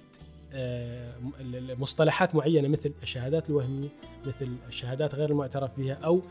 مصطلحات 1.79 2.35
معينة 2.35 2.69
مثل 2.69 2.93
الشهادات 3.03 3.51
الوهمية 3.51 3.89
مثل 4.27 4.57
الشهادات 4.69 5.15
غير 5.15 5.31
المعترف 5.31 5.79
بها 5.79 5.95
أو 5.95 6.23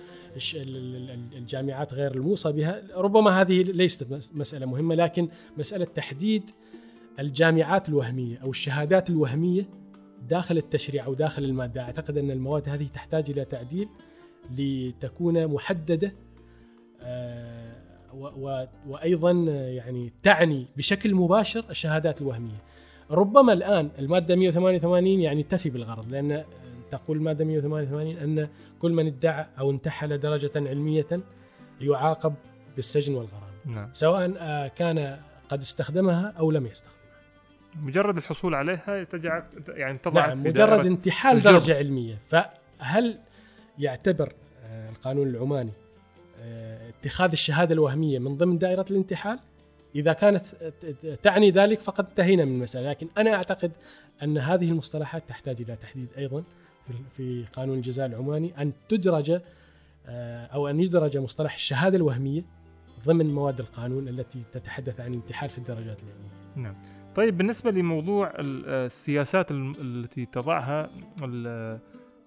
الجامعات 1.33 1.93
غير 1.93 2.15
الموصى 2.15 2.51
بها. 2.51 2.81
ربما 2.95 3.41
هذه 3.41 3.63
ليست 3.63 4.31
مسألة 4.33 4.65
مهمة 4.65 4.95
لكن 4.95 5.29
مسألة 5.57 5.85
تحديد 5.85 6.51
الجامعات 7.19 7.89
الوهمية 7.89 8.37
أو 8.37 8.49
الشهادات 8.49 9.09
الوهمية 9.09 9.69
داخل 10.29 10.57
التشريع 10.57 11.05
أو 11.05 11.13
داخل 11.13 11.43
المادة. 11.43 11.81
أعتقد 11.81 12.17
أن 12.17 12.31
المواد 12.31 12.69
هذه 12.69 12.87
تحتاج 12.93 13.29
إلى 13.29 13.45
تعديل 13.45 13.89
لتكون 14.57 15.47
محددة 15.47 16.13
آه، 17.01 17.75
وأيضا 18.87 19.31
يعني 19.71 20.13
تعني 20.23 20.67
بشكل 20.77 21.15
مباشر 21.15 21.65
الشهادات 21.69 22.21
الوهمية. 22.21 22.61
ربما 23.11 23.53
الآن 23.53 23.89
المادة 23.99 24.35
188 24.35 25.07
يعني 25.07 25.43
تفي 25.43 25.69
بالغرض 25.69 26.11
لأن 26.11 26.43
تقول 26.91 27.17
المادة 27.17 27.45
188 27.45 28.17
أن 28.17 28.49
كل 28.79 28.91
من 28.91 29.07
ادعى 29.07 29.45
أو 29.59 29.71
انتحل 29.71 30.17
درجة 30.17 30.51
علمية 30.55 31.07
يعاقب 31.81 32.33
بالسجن 32.75 33.13
والغرامة 33.13 33.51
نعم. 33.65 33.89
سواء 33.93 34.33
آه، 34.37 34.67
كان 34.67 35.17
قد 35.49 35.59
استخدمها 35.59 36.33
أو 36.39 36.51
لم 36.51 36.65
يستخدمها 36.65 37.01
مجرد 37.75 38.17
الحصول 38.17 38.55
عليها 38.55 39.03
تجعل 39.03 39.43
يعني 39.67 39.97
تضع 39.97 40.27
نعم 40.27 40.43
مجرد 40.43 40.85
انتحال 40.85 41.37
الجرم. 41.37 41.53
درجة 41.53 41.77
علمية 41.77 42.17
فهل 42.27 43.19
يعتبر 43.79 44.33
آه، 44.63 44.89
القانون 44.89 45.27
العماني 45.27 45.71
آه، 46.41 46.89
اتخاذ 46.89 47.31
الشهادة 47.31 47.73
الوهمية 47.73 48.19
من 48.19 48.37
ضمن 48.37 48.57
دائرة 48.57 48.85
الانتحال 48.91 49.39
إذا 49.95 50.13
كانت 50.13 50.45
تعني 51.23 51.51
ذلك 51.51 51.79
فقد 51.79 52.05
انتهينا 52.05 52.45
من 52.45 52.55
المسألة 52.55 52.89
لكن 52.89 53.07
أنا 53.17 53.33
أعتقد 53.33 53.71
أن 54.23 54.37
هذه 54.37 54.69
المصطلحات 54.69 55.27
تحتاج 55.27 55.61
إلى 55.61 55.75
تحديد 55.75 56.07
أيضا 56.17 56.43
في 57.11 57.45
قانون 57.53 57.77
الجزاء 57.77 58.05
العماني 58.05 58.61
أن 58.61 58.71
تدرج 58.89 59.41
آه، 60.05 60.45
أو 60.45 60.67
أن 60.67 60.79
يدرج 60.79 61.17
مصطلح 61.17 61.53
الشهادة 61.53 61.97
الوهمية 61.97 62.43
ضمن 63.05 63.33
مواد 63.33 63.59
القانون 63.59 64.07
التي 64.07 64.43
تتحدث 64.51 65.01
عن 65.01 65.07
الانتحال 65.07 65.49
في 65.49 65.57
الدرجات 65.57 66.01
العلمية. 66.03 66.31
نعم. 66.55 66.75
طيب 67.15 67.37
بالنسبة 67.37 67.71
لموضوع 67.71 68.33
السياسات 68.39 69.51
التي 69.51 70.25
تضعها 70.25 70.89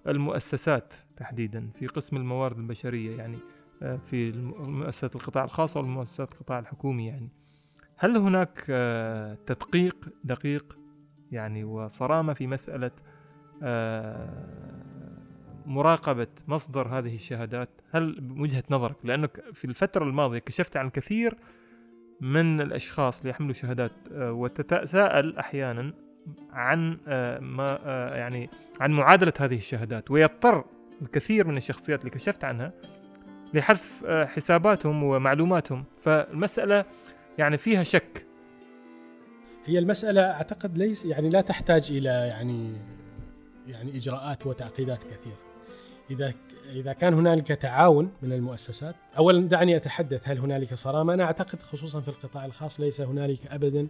المؤسسات 0.07 0.94
تحديدا 1.16 1.68
في 1.79 1.87
قسم 1.87 2.16
الموارد 2.16 2.59
البشرية 2.59 3.16
يعني 3.16 3.38
آه، 3.83 3.96
في 3.96 4.33
مؤسسات 4.57 5.16
القطاع 5.16 5.44
الخاص 5.44 5.77
أو 5.77 5.83
المؤسسات 5.83 6.33
القطاع 6.33 6.59
الحكومي 6.59 7.07
يعني 7.07 7.29
هل 7.96 8.16
هناك 8.16 8.64
آه، 8.70 9.38
تدقيق 9.46 9.96
دقيق؟ 10.24 10.78
يعني 11.30 11.64
وصرامة 11.64 12.33
في 12.33 12.46
مسألة 12.46 12.90
آه، 13.62 14.28
مراقبة 15.66 16.26
مصدر 16.48 16.88
هذه 16.88 17.14
الشهادات. 17.14 17.68
هل 17.92 18.20
بوجهة 18.20 18.62
نظرك؟ 18.70 18.96
لأنك 19.04 19.44
في 19.52 19.64
الفترة 19.64 20.04
الماضية 20.04 20.38
كشفت 20.38 20.76
عن 20.76 20.90
كثير 20.90 21.37
من 22.20 22.61
الأشخاص 22.61 23.18
اللي 23.18 23.30
يحملوا 23.30 23.52
شهادات 23.52 23.92
آه، 24.12 24.33
وتتساءل 24.33 25.37
أحيانا 25.38 25.92
عن 26.52 26.98
ما 27.40 27.78
يعني 28.14 28.50
عن 28.80 28.90
معادلة 28.90 29.33
هذه 29.40 29.57
الشهادات. 29.57 30.11
ويضطر 30.11 30.64
الكثير 31.02 31.46
من 31.46 31.57
الشخصيات 31.57 32.00
اللي 32.00 32.11
كشفت 32.11 32.44
عنها 32.44 32.72
لحذف 33.54 34.07
حساباتهم 34.07 35.02
ومعلوماتهم. 35.02 35.85
فالمسألة 36.00 36.85
يعني 37.38 37.58
فيها 37.58 37.82
شك. 37.82 38.26
هي 39.66 39.78
المسألة 39.78 40.20
أعتقد 40.22 40.78
ليس 40.78 41.04
يعني 41.04 41.30
لا 41.30 41.40
تحتاج 41.40 41.86
إلى 41.90 42.08
يعني 42.08 42.76
يعني 43.66 43.96
إجراءات 43.96 44.46
وتعقيدات 44.46 44.98
كثيرة. 44.98 45.38
إذا 46.10 46.34
إذا 46.72 46.92
كان 46.92 47.14
هنالك 47.14 47.48
تعاون 47.48 48.12
من 48.22 48.32
المؤسسات 48.32 48.94
أولا 49.18 49.48
دعني 49.48 49.76
أتحدث 49.76 50.28
هل 50.28 50.38
هنالك 50.38 50.74
صرامة؟ 50.74 51.14
أنا 51.14 51.24
أعتقد 51.24 51.62
خصوصا 51.62 52.00
في 52.00 52.08
القطاع 52.08 52.44
الخاص 52.44 52.80
ليس 52.80 53.00
هنالك 53.00 53.38
أبدا 53.46 53.86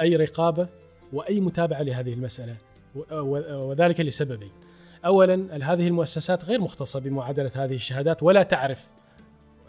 أي 0.00 0.16
رقابة 0.16 0.68
وأي 1.12 1.40
متابعة 1.40 1.82
لهذه 1.82 2.12
المسألة 2.12 2.56
وذلك 3.50 4.00
لسببين. 4.00 4.52
اولا 5.04 5.72
هذه 5.72 5.88
المؤسسات 5.88 6.44
غير 6.44 6.60
مختصة 6.60 7.00
بمعادلة 7.00 7.50
هذه 7.54 7.74
الشهادات 7.74 8.22
ولا 8.22 8.42
تعرف 8.42 8.90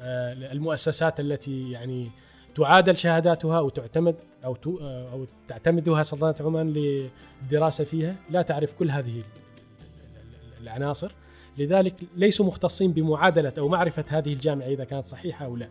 آه، 0.01 0.33
المؤسسات 0.33 1.19
التي 1.19 1.71
يعني 1.71 2.11
تعادل 2.55 2.97
شهاداتها 2.97 3.57
أو 3.57 3.69
تعتمد 3.69 4.15
أو 4.45 4.57
آه، 4.81 5.11
أو 5.11 5.25
تعتمدها 5.47 6.03
سلطنة 6.03 6.47
عمان 6.47 6.73
للدراسه 6.73 7.83
فيها 7.83 8.15
لا 8.29 8.41
تعرف 8.41 8.73
كل 8.73 8.91
هذه 8.91 9.23
العناصر 10.61 11.11
لذلك 11.57 11.95
ليسوا 12.15 12.45
مختصين 12.45 12.91
بمعادلة 12.91 13.53
أو 13.57 13.67
معرفة 13.67 14.05
هذه 14.07 14.33
الجامعة 14.33 14.67
إذا 14.67 14.83
كانت 14.83 15.05
صحيحة 15.05 15.45
أو 15.45 15.55
لا. 15.55 15.69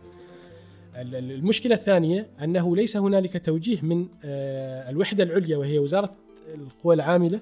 المشكلة 0.96 1.74
الثانية 1.74 2.26
أنه 2.42 2.76
ليس 2.76 2.96
هنالك 2.96 3.46
توجيه 3.46 3.80
من 3.82 4.06
آه، 4.24 4.90
الوحدة 4.90 5.24
العليا 5.24 5.56
وهي 5.56 5.78
وزارة 5.78 6.10
القوى 6.54 6.94
العاملة 6.94 7.40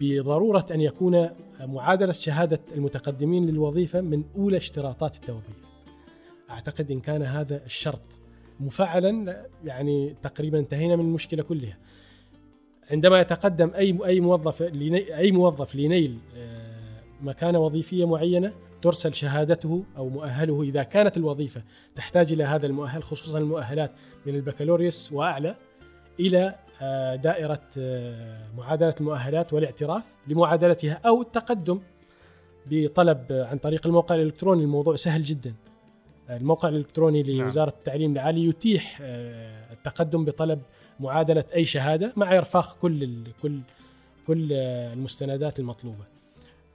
بضرورة 0.00 0.66
أن 0.70 0.80
يكون 0.80 1.28
معادلة 1.60 2.12
شهادة 2.12 2.60
المتقدمين 2.74 3.46
للوظيفة 3.46 4.00
من 4.00 4.24
أولى 4.36 4.56
اشتراطات 4.56 5.14
التوظيف. 5.14 5.56
أعتقد 6.50 6.90
إن 6.90 7.00
كان 7.00 7.22
هذا 7.22 7.64
الشرط 7.66 8.21
مفعلا 8.62 9.46
يعني 9.64 10.16
تقريبا 10.22 10.58
انتهينا 10.58 10.96
من 10.96 11.04
المشكلة 11.04 11.42
كلها. 11.42 11.78
عندما 12.90 13.20
يتقدم 13.20 13.70
أي 13.74 13.98
أي 14.04 14.20
موظف 14.20 14.62
أي 14.62 15.32
موظف 15.32 15.76
لنيل 15.76 16.18
آه، 16.36 17.02
مكانة 17.22 17.58
وظيفية 17.58 18.08
معينة 18.08 18.52
ترسل 18.82 19.14
شهادته 19.14 19.84
أو 19.96 20.08
مؤهله 20.08 20.62
إذا 20.62 20.82
كانت 20.82 21.16
الوظيفة 21.16 21.62
تحتاج 21.94 22.32
إلى 22.32 22.44
هذا 22.44 22.66
المؤهل 22.66 23.02
خصوصا 23.02 23.38
المؤهلات 23.38 23.92
من 24.26 24.34
البكالوريوس 24.34 25.12
وأعلى 25.12 25.56
إلى 26.20 26.54
آه، 26.82 27.14
دائرة 27.14 27.62
آه، 27.78 28.46
معادلة 28.56 28.94
المؤهلات 29.00 29.52
والاعتراف 29.52 30.04
لمعادلتها 30.26 31.00
أو 31.06 31.22
التقدم 31.22 31.80
بطلب 32.66 33.26
عن 33.30 33.58
طريق 33.58 33.86
الموقع 33.86 34.14
الإلكتروني 34.14 34.62
الموضوع 34.62 34.96
سهل 34.96 35.24
جدا 35.24 35.54
الموقع 36.30 36.68
الإلكتروني 36.68 37.22
نعم. 37.22 37.42
لوزارة 37.42 37.70
التعليم 37.70 38.12
العالي 38.12 38.48
يتيح 38.48 38.98
آه، 39.02 39.72
التقدم 39.72 40.24
بطلب 40.24 40.62
معادلة 41.00 41.44
أي 41.54 41.64
شهادة 41.64 42.12
مع 42.16 42.38
إرفاق 42.38 42.76
كل 42.78 43.24
كل 43.42 43.60
كل 44.26 44.52
المستندات 44.52 45.58
المطلوبة. 45.58 46.04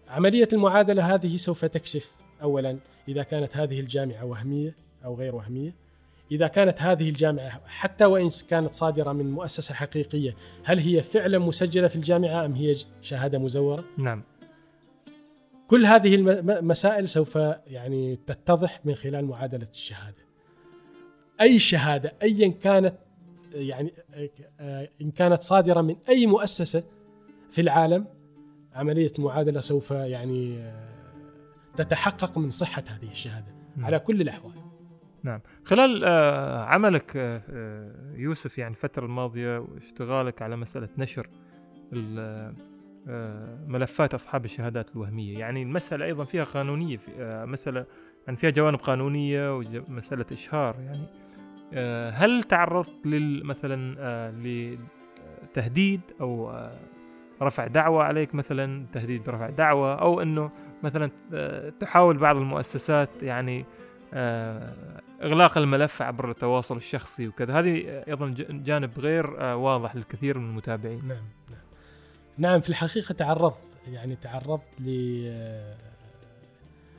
عملية 0.09 0.47
المعادلة 0.53 1.15
هذه 1.15 1.37
سوف 1.37 1.65
تكشف 1.65 2.11
اولا 2.41 2.77
إذا 3.07 3.23
كانت 3.23 3.57
هذه 3.57 3.79
الجامعة 3.79 4.25
وهمية 4.25 4.75
أو 5.05 5.15
غير 5.15 5.35
وهمية 5.35 5.73
إذا 6.31 6.47
كانت 6.47 6.81
هذه 6.81 7.09
الجامعة 7.09 7.61
حتى 7.67 8.05
وإن 8.05 8.29
كانت 8.49 8.73
صادرة 8.73 9.11
من 9.11 9.31
مؤسسة 9.31 9.73
حقيقية 9.73 10.35
هل 10.63 10.79
هي 10.79 11.01
فعلا 11.01 11.39
مسجلة 11.39 11.87
في 11.87 11.95
الجامعة 11.95 12.45
أم 12.45 12.53
هي 12.53 12.75
شهادة 13.01 13.39
مزورة؟ 13.39 13.83
نعم 13.97 14.23
كل 15.67 15.85
هذه 15.85 16.15
المسائل 16.15 17.07
سوف 17.07 17.35
يعني 17.67 18.15
تتضح 18.15 18.85
من 18.85 18.95
خلال 18.95 19.25
معادلة 19.25 19.67
الشهادة. 19.71 20.27
أي 21.41 21.59
شهادة 21.59 22.13
أيا 22.21 22.47
كانت 22.47 22.95
يعني 23.53 23.93
إن 25.01 25.11
كانت 25.11 25.41
صادرة 25.41 25.81
من 25.81 25.95
أي 26.09 26.27
مؤسسة 26.27 26.83
في 27.51 27.61
العالم 27.61 28.05
عملية 28.73 29.11
المعادلة 29.19 29.59
سوف 29.59 29.91
يعني 29.91 30.71
تتحقق 31.75 32.37
من 32.37 32.49
صحة 32.49 32.83
هذه 32.89 33.11
الشهادة 33.11 33.47
نعم. 33.75 33.85
على 33.85 33.99
كل 33.99 34.21
الأحوال. 34.21 34.53
نعم. 35.23 35.41
خلال 35.63 36.03
آه، 36.05 36.63
عملك 36.63 37.17
آه، 37.17 37.41
آه، 37.49 38.13
يوسف 38.15 38.57
يعني 38.57 38.73
الفترة 38.73 39.05
الماضية 39.05 39.57
واشتغالك 39.57 40.41
على 40.41 40.55
مسألة 40.55 40.89
نشر 40.97 41.29
ملفات 43.67 44.13
أصحاب 44.13 44.45
الشهادات 44.45 44.91
الوهمية. 44.95 45.39
يعني 45.39 45.63
المسألة 45.63 46.05
أيضا 46.05 46.25
فيها 46.25 46.43
قانونية 46.43 46.97
في 46.97 47.11
مسألة 47.47 47.85
يعني 48.25 48.37
فيها 48.37 48.49
جوانب 48.49 48.79
قانونية 48.79 49.57
ومسألة 49.57 50.25
إشهار 50.31 50.75
يعني. 50.79 51.07
هل 52.11 52.43
تعرضت 52.43 52.93
مثلا 53.43 54.31
لتهديد 55.43 56.01
أو 56.21 56.59
رفع 57.41 57.67
دعوة 57.67 58.03
عليك 58.03 58.35
مثلا 58.35 58.85
تهديد 58.93 59.23
برفع 59.23 59.49
دعوة 59.49 59.95
أو 59.95 60.21
أنه 60.21 60.51
مثلا 60.83 61.11
تحاول 61.79 62.17
بعض 62.17 62.35
المؤسسات 62.35 63.23
يعني 63.23 63.65
إغلاق 65.21 65.57
الملف 65.57 66.01
عبر 66.01 66.31
التواصل 66.31 66.77
الشخصي 66.77 67.27
وكذا؟ 67.27 67.59
هذه 67.59 68.03
أيضا 68.07 68.33
جانب 68.49 68.99
غير 68.99 69.41
آه، 69.41 69.55
واضح 69.55 69.95
للكثير 69.95 70.37
من 70.37 70.49
المتابعين. 70.49 71.07
نعم. 71.07 71.23
نعم 72.37 72.61
في 72.61 72.69
الحقيقة 72.69 73.13
تعرضت 73.13 73.77
يعني 73.87 74.15
تعرضت 74.15 74.79
ل 74.79 74.89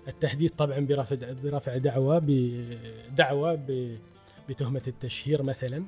التهديد 0.09 0.51
طبعا 0.51 0.79
برفع 0.79 1.17
برفع 1.43 1.77
دعوى 1.77 2.21
بدعوى 2.21 3.61
بتهمة 4.49 4.83
التشهير 4.87 5.43
مثلا 5.43 5.85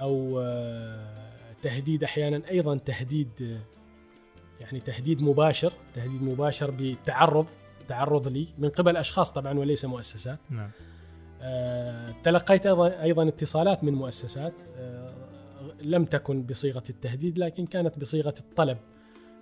أو 0.00 0.40
آه، 0.40 1.32
تهديد 1.62 2.04
أحيانا 2.04 2.42
أيضا 2.50 2.76
تهديد 2.76 3.60
يعني 4.60 4.80
تهديد 4.80 5.22
مباشر 5.22 5.72
تهديد 5.94 6.22
مباشر 6.22 6.70
بالتعرض 6.70 7.48
تعرض 7.88 8.28
لي 8.28 8.48
من 8.58 8.68
قبل 8.68 8.96
أشخاص 8.96 9.32
طبعا 9.32 9.58
وليس 9.58 9.84
مؤسسات. 9.84 10.38
نعم. 10.50 10.70
آه، 11.40 12.14
تلقيت 12.24 12.66
أيضا 12.66 13.28
اتصالات 13.28 13.84
من 13.84 13.94
مؤسسات 13.94 14.52
آه، 14.76 14.91
لم 15.82 16.04
تكن 16.04 16.42
بصيغة 16.42 16.82
التهديد 16.90 17.38
لكن 17.38 17.66
كانت 17.66 17.98
بصيغة 17.98 18.34
الطلب 18.40 18.78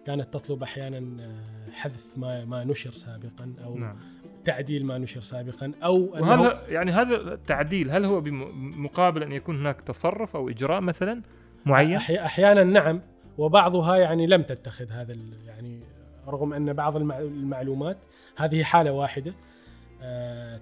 كانت 0.07 0.35
تطلب 0.35 0.63
أحيانا 0.63 1.23
آه، 1.23 1.71
حذف 1.73 2.19
ما 2.19 2.45
ما 2.45 2.65
نشر 2.65 2.93
سابقا 2.93 3.55
أو 3.65 3.79
نعم. 3.79 3.97
تعديل 4.45 4.87
ما 4.87 4.99
نشر 4.99 5.21
سابقا 5.21 5.73
أو 5.85 6.11
وهذا 6.13 6.63
يعني 6.69 6.93
هذا 6.93 7.35
التعديل 7.35 7.91
هل 7.91 8.05
هو 8.05 8.21
بمقابل 8.21 9.23
أن 9.23 9.33
يكون 9.33 9.61
هناك 9.61 9.81
تصرف 9.81 10.37
أو 10.37 10.49
إجراء 10.49 10.81
مثلا 10.81 11.23
معين؟ 11.67 11.97
أحيانا 11.97 12.65
نعم 12.65 13.01
وبعضها 13.39 13.97
يعني 13.97 14.27
لم 14.27 14.43
تتخذ 14.43 14.91
هذا 14.91 15.17
يعني 15.47 15.81
رغم 16.29 16.53
أن 16.53 16.73
بعض 16.73 16.97
المعلومات 16.97 17.99
هذه 18.37 18.63
حالة 18.63 18.93
واحدة 18.93 19.35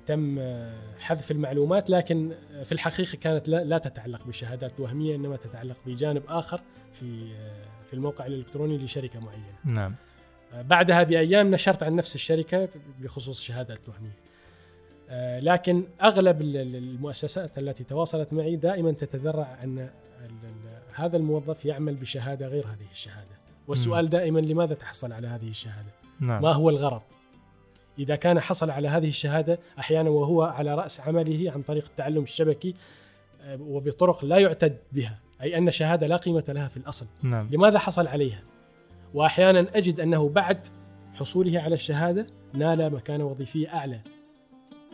تم 0.07 0.41
حذف 0.99 1.31
المعلومات 1.31 1.91
لكن 1.91 2.33
في 2.65 2.73
الحقيقة 2.73 3.17
كانت 3.17 3.49
لا 3.49 3.79
تتعلق 3.79 4.25
بالشهادات 4.27 4.73
الوهميه 4.79 5.17
إنما 5.17 5.37
تتعلق 5.37 5.77
بجانب 5.87 6.23
آخر 6.29 6.61
في 6.93 7.33
آه، 7.37 7.87
في 7.87 7.95
الموقع 7.95 8.27
الإلكتروني 8.27 8.79
لشركة 8.79 9.21
معينة. 9.21 9.55
نعم. 9.65 9.95
آه، 10.53 10.63
بعدها 10.63 11.03
بأيام 11.03 11.51
نشرت 11.51 11.83
عن 11.83 11.97
نفس 11.97 12.15
الشركة 12.15 12.69
بخصوص 12.99 13.39
الشهادات 13.39 13.79
الوهميه. 13.85 14.29
لكن 15.41 15.85
أغلب 16.03 16.43
المؤسسات 16.43 17.59
التي 17.59 17.85
تواصلت 17.85 18.33
معي 18.33 18.57
دائما 18.57 18.93
تتذرع 18.93 19.59
أن 19.65 19.91
هذا 20.95 21.17
الموظف 21.17 21.65
يعمل 21.65 21.95
بشهادة 21.95 22.47
غير 22.47 22.67
هذه 22.67 22.91
الشهادة. 22.93 23.39
والسؤال 23.69 24.09
دائما 24.09 24.41
لماذا 24.41 24.75
تحصل 24.75 25.13
على 25.13 25.29
هذه 25.29 25.49
الشهادة؟ 25.49 25.93
نعم. 26.21 26.43
ما 26.43 26.53
هو 26.53 26.71
الغرض؟ 26.71 27.03
إذا 27.99 28.17
كان 28.17 28.41
حصل 28.41 28.71
على 28.71 28.89
هذه 28.89 29.09
الشهادة 29.09 29.59
أحيانا 29.79 30.11
وهو 30.11 30.43
على 30.43 30.75
رأس 30.75 31.01
عمله 31.01 31.53
عن 31.53 31.63
طريق 31.63 31.85
التعلم 31.85 32.23
الشبكي 32.23 32.75
آه، 33.43 33.61
وبطرق 33.61 34.25
لا 34.25 34.39
يعتد 34.39 34.79
بها 34.93 35.19
أي 35.43 35.59
أن 35.59 35.71
شهادة 35.71 36.07
لا 36.07 36.17
قيمة 36.17 36.45
لها 36.49 36.69
في 36.69 36.77
الأصل. 36.77 37.07
نعم. 37.23 37.49
لماذا 37.53 37.79
حصل 37.79 38.07
عليها؟ 38.07 38.43
وأحيانا 39.15 39.67
أجد 39.75 40.01
أنه 40.01 40.29
بعد 40.29 40.67
حصوله 41.15 41.61
على 41.61 41.75
الشهادة 41.75 42.27
نال 42.55 42.93
مكانة 42.93 43.25
وظيفية 43.25 43.75
أعلى. 43.75 44.01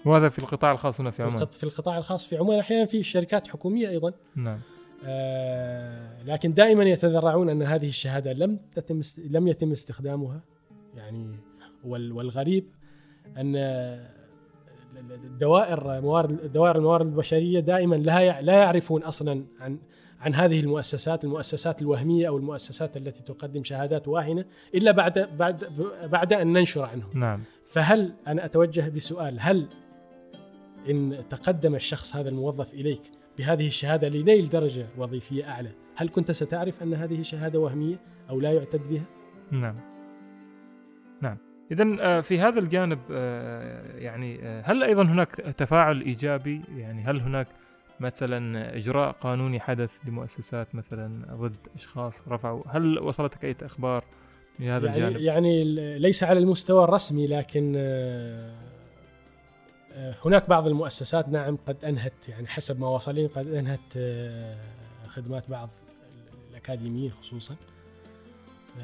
وهذا 0.04 0.28
في 0.28 0.38
القطاع 0.38 0.72
الخاص 0.72 1.00
هنا 1.00 1.10
في 1.10 1.22
عمان. 1.22 1.46
في 1.46 1.64
القطاع 1.64 1.98
الخاص 1.98 2.26
في 2.26 2.36
عمان 2.36 2.58
أحيانا 2.58 2.86
في 2.86 3.02
شركات 3.02 3.48
حكومية 3.48 3.88
أيضا. 3.88 4.12
نعم. 4.36 4.60
آه 5.04 6.22
لكن 6.24 6.54
دائما 6.54 6.84
يتذرعون 6.84 7.50
أن 7.50 7.62
هذه 7.62 7.88
الشهادة 7.88 8.32
لم 8.32 8.58
تتم 8.74 9.00
لم 9.30 9.48
يتم 9.48 9.72
استخدامها 9.72 10.40
يعني 10.96 11.36
والغريب 11.84 12.64
أن 13.36 13.56
الدوائر 15.24 16.00
موارد 16.00 16.52
دوائر 16.52 16.76
الموارد 16.76 17.06
البشرية 17.06 17.60
دائما 17.60 17.96
لا 17.96 18.42
لا 18.42 18.52
يعرفون 18.52 19.02
أصلا 19.02 19.44
عن 19.60 19.78
عن 20.20 20.34
هذه 20.34 20.60
المؤسسات 20.60 21.24
المؤسسات 21.24 21.82
الوهمية 21.82 22.28
أو 22.28 22.36
المؤسسات 22.36 22.96
التي 22.96 23.22
تقدم 23.22 23.64
شهادات 23.64 24.08
واهنة 24.08 24.44
إلا 24.74 24.90
بعد 24.90 25.18
بعد 25.38 25.64
بعد 26.04 26.32
أن 26.32 26.52
ننشر 26.52 26.82
عنهم. 26.82 27.10
نعم. 27.14 27.42
فهل 27.64 28.14
أنا 28.26 28.44
أتوجه 28.44 28.88
بسؤال 28.88 29.36
هل 29.40 29.68
إن 30.90 31.24
تقدم 31.30 31.74
الشخص 31.74 32.16
هذا 32.16 32.28
الموظف 32.28 32.74
إليك 32.74 33.02
بهذه 33.38 33.66
الشهادة 33.66 34.08
لنيل 34.08 34.48
درجة 34.48 34.86
وظيفية 34.98 35.50
أعلى، 35.50 35.70
هل 35.96 36.08
كنت 36.08 36.30
ستعرف 36.30 36.82
أن 36.82 36.94
هذه 36.94 37.22
شهادة 37.22 37.58
وهمية 37.58 37.96
أو 38.30 38.40
لا 38.40 38.52
يعتد 38.52 38.88
بها؟ 38.88 39.04
نعم. 39.50 39.93
اذا 41.72 41.96
آه، 42.00 42.20
في 42.20 42.40
هذا 42.40 42.58
الجانب 42.58 42.98
آه، 43.10 43.98
يعني 43.98 44.38
آه، 44.42 44.62
هل 44.66 44.82
أيضا 44.82 45.02
هناك 45.02 45.30
تفاعل 45.34 46.00
إيجابي؟ 46.00 46.62
يعني 46.76 47.02
هل 47.02 47.20
هناك 47.20 47.46
مثلا 48.00 48.76
إجراء 48.76 49.12
قانوني 49.12 49.60
حدث 49.60 49.90
لمؤسسات 50.04 50.74
مثلا 50.74 51.26
ضد 51.32 51.56
أشخاص 51.74 52.14
رفعوا 52.28 52.62
هل 52.68 52.98
وصلتك 52.98 53.44
أي 53.44 53.56
أخبار 53.62 54.04
في 54.58 54.70
هذا 54.70 54.86
يعني 54.86 55.08
الجانب؟ 55.08 55.20
يعني 55.20 55.64
ليس 55.98 56.22
على 56.22 56.38
المستوى 56.38 56.84
الرسمي 56.84 57.26
لكن 57.26 57.76
هناك 60.24 60.48
بعض 60.48 60.66
المؤسسات 60.66 61.28
نعم 61.28 61.58
قد 61.66 61.84
أنهت 61.84 62.28
يعني 62.28 62.46
حسب 62.46 62.80
ما 62.80 62.88
وصلين 62.88 63.28
قد 63.28 63.46
أنهت 63.46 63.98
خدمات 65.08 65.50
بعض 65.50 65.70
الأكاديميين 66.50 67.10
خصوصا 67.10 67.54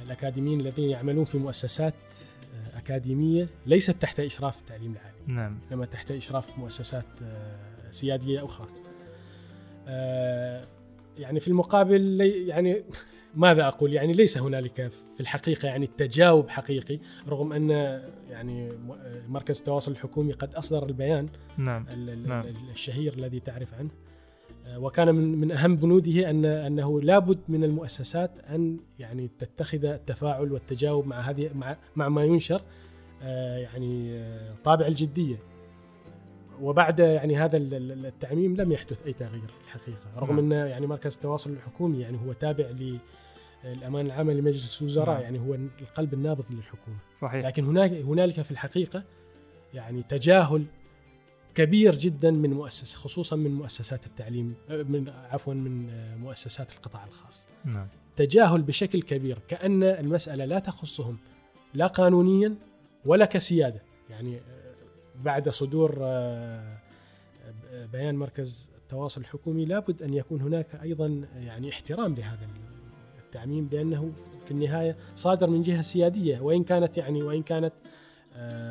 الأكاديميين 0.04 0.60
الذين 0.60 0.90
يعملون 0.90 1.24
في 1.24 1.38
مؤسسات 1.38 1.94
أكاديمية 2.74 3.48
ليست 3.66 4.02
تحت 4.02 4.20
إشراف 4.20 4.60
التعليم 4.60 4.92
العالي 4.92 5.18
نعم. 5.26 5.58
إنما 5.72 5.86
تحت 5.86 6.10
إشراف 6.10 6.58
مؤسسات 6.58 7.22
آه، 7.22 7.90
سيادية 7.90 8.44
أخرى. 8.44 8.68
آه، 9.88 10.66
يعني 11.18 11.40
في 11.40 11.48
المقابل 11.48 12.20
يعني 12.46 12.82
ماذا 13.34 13.68
أقول؟ 13.68 13.92
يعني 13.92 14.12
ليس 14.12 14.38
هنالك 14.38 14.88
في 14.88 15.20
الحقيقة 15.20 15.66
يعني 15.66 15.84
التجاوب 15.84 16.48
حقيقي 16.48 16.98
رغم 17.28 17.52
أن 17.52 17.70
يعني 18.30 18.72
مركز 19.28 19.58
التواصل 19.58 19.92
الحكومي 19.92 20.32
قد 20.32 20.54
أصدر 20.54 20.86
البيان 20.86 21.28
نعم. 21.58 21.86
نعم. 22.26 22.46
الشهير 22.72 23.12
الذي 23.12 23.40
تعرف 23.40 23.74
عنه. 23.74 23.90
آه، 23.90 24.09
وكان 24.76 25.14
من 25.14 25.38
من 25.40 25.52
أهم 25.52 25.76
بنوده 25.76 26.30
ان 26.30 26.44
أنه 26.44 27.00
لابد 27.00 27.38
من 27.48 27.64
المؤسسات 27.64 28.38
أن 28.38 28.80
يعني 28.98 29.30
تتخذ 29.38 29.84
التفاعل 29.84 30.52
والتجاوب 30.52 31.06
مع 31.06 31.20
هذه 31.20 31.50
مع 31.54 31.76
مع 31.96 32.08
ما 32.08 32.24
ينشر 32.24 32.62
آه، 33.22 33.58
يعني 33.58 34.18
آه، 34.18 34.54
طابع 34.64 34.86
الجدية 34.86 35.36
وبعد 36.60 36.98
يعني 36.98 37.36
هذا 37.36 37.56
التعميم 37.56 38.56
لم 38.56 38.72
يحدث 38.72 39.06
أي 39.06 39.12
تغيير 39.12 39.48
في 39.48 39.64
الحقيقة 39.64 40.06
رغم 40.16 40.40
نعم. 40.40 40.52
أن 40.52 40.68
يعني 40.68 40.86
مركز 40.86 41.14
التواصل 41.14 41.50
الحكومي 41.50 42.00
يعني 42.00 42.18
هو 42.26 42.32
تابع 42.32 42.64
للأمان 43.64 44.06
العام 44.06 44.30
لمجلس 44.30 44.80
الوزراء 44.82 45.14
نعم. 45.14 45.22
يعني 45.22 45.38
هو 45.38 45.54
القلب 45.54 46.14
النابض 46.14 46.44
للحكومة 46.50 46.96
صحيح 47.14 47.46
لكن 47.46 47.64
هناك 47.64 47.92
هنالك 47.92 48.42
في 48.42 48.50
الحقيقة 48.50 49.04
يعني 49.74 50.02
تجاهل 50.02 50.64
كبير 51.54 51.94
جدا 51.94 52.30
من 52.30 52.50
مؤسسه 52.50 52.98
خصوصا 52.98 53.36
من 53.36 53.50
مؤسسات 53.50 54.06
التعليم 54.06 54.54
من 54.68 55.08
عفوا 55.08 55.54
من 55.54 55.90
مؤسسات 56.16 56.72
القطاع 56.72 57.06
الخاص 57.06 57.48
نعم. 57.64 57.86
تجاهل 58.16 58.62
بشكل 58.62 59.02
كبير 59.02 59.38
كأن 59.48 59.82
المسألة 59.82 60.44
لا 60.44 60.58
تخصهم 60.58 61.18
لا 61.74 61.86
قانونيا 61.86 62.54
ولا 63.04 63.24
كسيادة 63.24 63.82
يعني 64.10 64.40
بعد 65.24 65.48
صدور 65.48 65.94
بيان 67.92 68.16
مركز 68.16 68.70
التواصل 68.76 69.20
الحكومي 69.20 69.64
لابد 69.64 70.02
أن 70.02 70.14
يكون 70.14 70.40
هناك 70.40 70.74
أيضا 70.82 71.24
يعني 71.36 71.70
احترام 71.70 72.14
لهذا 72.14 72.48
التعميم 73.24 73.68
لأنه 73.72 74.12
في 74.44 74.50
النهاية 74.50 74.96
صادر 75.16 75.50
من 75.50 75.62
جهة 75.62 75.82
سيادية 75.82 76.40
وإن 76.40 76.64
كانت 76.64 76.96
يعني 76.98 77.22
وإن 77.22 77.42
كانت 77.42 77.72
آه، 77.86 77.89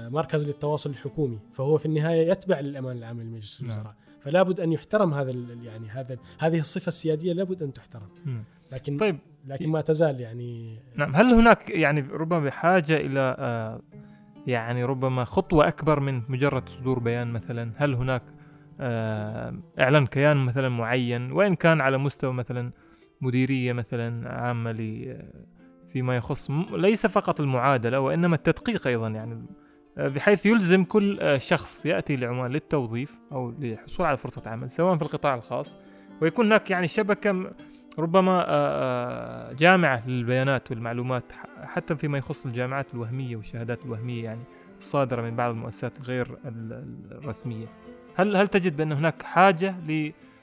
مركز 0.10 0.48
للتواصل 0.48 0.90
الحكومي 0.90 1.40
فهو 1.54 1.78
في 1.78 1.86
النهاية 1.86 2.32
يتبع 2.32 2.60
للامان 2.60 2.98
العام 2.98 3.22
لمجلس 3.22 3.62
نعم. 3.62 3.72
الوزراء. 3.72 3.94
نعم. 3.94 4.20
فلا 4.20 4.44
بد 4.44 4.60
أن 4.60 4.72
يحترم 4.72 5.14
هذا 5.14 5.32
يعني 5.64 5.90
هذا 5.90 6.18
هذه 6.40 6.60
الصفة 6.60 6.88
السيادية 6.88 7.34
لابد 7.34 7.64
أن 7.64 7.74
تحترم. 7.74 8.10
لكن 8.72 8.98
طيب. 8.98 9.20
لكن 9.48 9.70
ما 9.70 9.82
تزال 9.82 10.22
يعني 10.22 10.80
نعم. 10.96 11.16
هل 11.16 11.26
هناك 11.34 11.70
يعني 11.70 12.02
ربما 12.02 12.40
بحاجه 12.40 12.98
إلى 12.98 13.36
آه 13.40 13.82
يعني 14.48 14.84
ربما 14.84 15.24
خطوة 15.24 15.68
أكبر 15.68 16.00
من 16.00 16.22
مجرد 16.30 16.70
صدور 16.70 17.00
بيان 17.00 17.28
مثلا؟ 17.28 17.72
هل 17.76 17.94
هناك 17.94 18.24
آه 18.80 19.60
إعلان 19.80 20.08
كيان 20.08 20.38
مثلا 20.38 20.70
معين؟ 20.70 21.32
وإن 21.32 21.56
كان 21.56 21.82
على 21.82 21.98
مستوى 21.98 22.34
مثلا 22.34 22.72
مديرية 23.22 23.74
مثلا 23.74 24.30
عامة 24.30 24.72
فيما 25.94 26.16
يخص 26.16 26.52
ليس 26.72 27.06
فقط 27.06 27.40
المعادلة 27.40 28.00
وإنما 28.00 28.36
التدقيق 28.36 28.88
أيضا 28.88 29.08
يعني. 29.08 29.46
آه، 29.98 30.08
بحيث 30.08 30.46
يلزم 30.46 30.84
كل 30.84 31.18
آه، 31.22 31.38
شخص 31.38 31.86
يأتي 31.86 32.16
لعمان 32.16 32.52
للتوظيف 32.52 33.16
أو 33.32 33.54
للحصول 33.60 34.06
على 34.06 34.18
فرصة 34.18 34.42
عمل 34.46 34.72
سواء 34.72 34.98
في 34.98 35.02
القطاع 35.02 35.36
الخاص 35.36 35.76
ويكون 36.22 36.46
هناك 36.46 36.72
يعني 36.72 36.88
شبكة 36.88 37.52
ربما 38.00 38.46
آه، 38.48 39.54
جامعة 39.54 40.08
للبيانات 40.08 40.72
والمعلومات 40.72 41.24
حتى 41.64 41.96
فيما 41.96 42.18
يخص 42.18 42.46
الجامعات 42.46 42.94
الوهمية 42.94 43.36
والشهادات 43.36 43.86
الوهمية 43.86 44.24
يعني 44.24 44.44
الصادرة 44.78 45.22
من 45.22 45.36
بعض 45.36 45.52
المؤسسات 45.52 46.00
الغير 46.00 46.38
الرسمية. 47.12 47.66
هل 48.16 48.36
هل 48.36 48.48
تجد 48.48 48.78
بأن 48.78 48.92
هناك 48.92 49.22
حاجة 49.22 49.76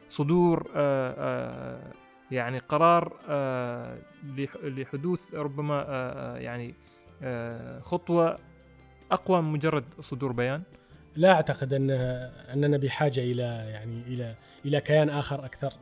لصدور 0.08 0.70
يعني 2.30 2.58
قرار 2.58 3.20
آه، 3.28 3.98
لحدوث 4.62 5.20
ربما 5.34 5.74
آه، 5.74 5.84
آه، 5.88 6.38
يعني 6.38 6.74
خطوة 7.80 8.38
أقوى 9.12 9.42
من 9.42 9.52
مجرد 9.52 9.84
صدور 10.00 10.32
بيان؟ 10.32 10.62
لا 11.16 11.32
أعتقد 11.32 11.72
أن 11.72 11.90
أننا 12.52 12.76
بحاجة 12.76 13.20
إلى 13.20 13.42
يعني 13.42 14.02
إلى 14.02 14.34
إلى 14.64 14.80
كيان 14.80 15.08
آخر 15.08 15.44
أكثر 15.44 15.72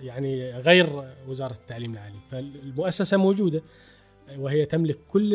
يعني 0.00 0.50
غير 0.50 1.12
وزارة 1.28 1.52
التعليم 1.52 1.92
العالي. 1.92 2.18
فالمؤسسة 2.30 3.16
موجودة 3.16 3.62
وهي 4.38 4.66
تملك 4.66 4.98
كل 5.08 5.34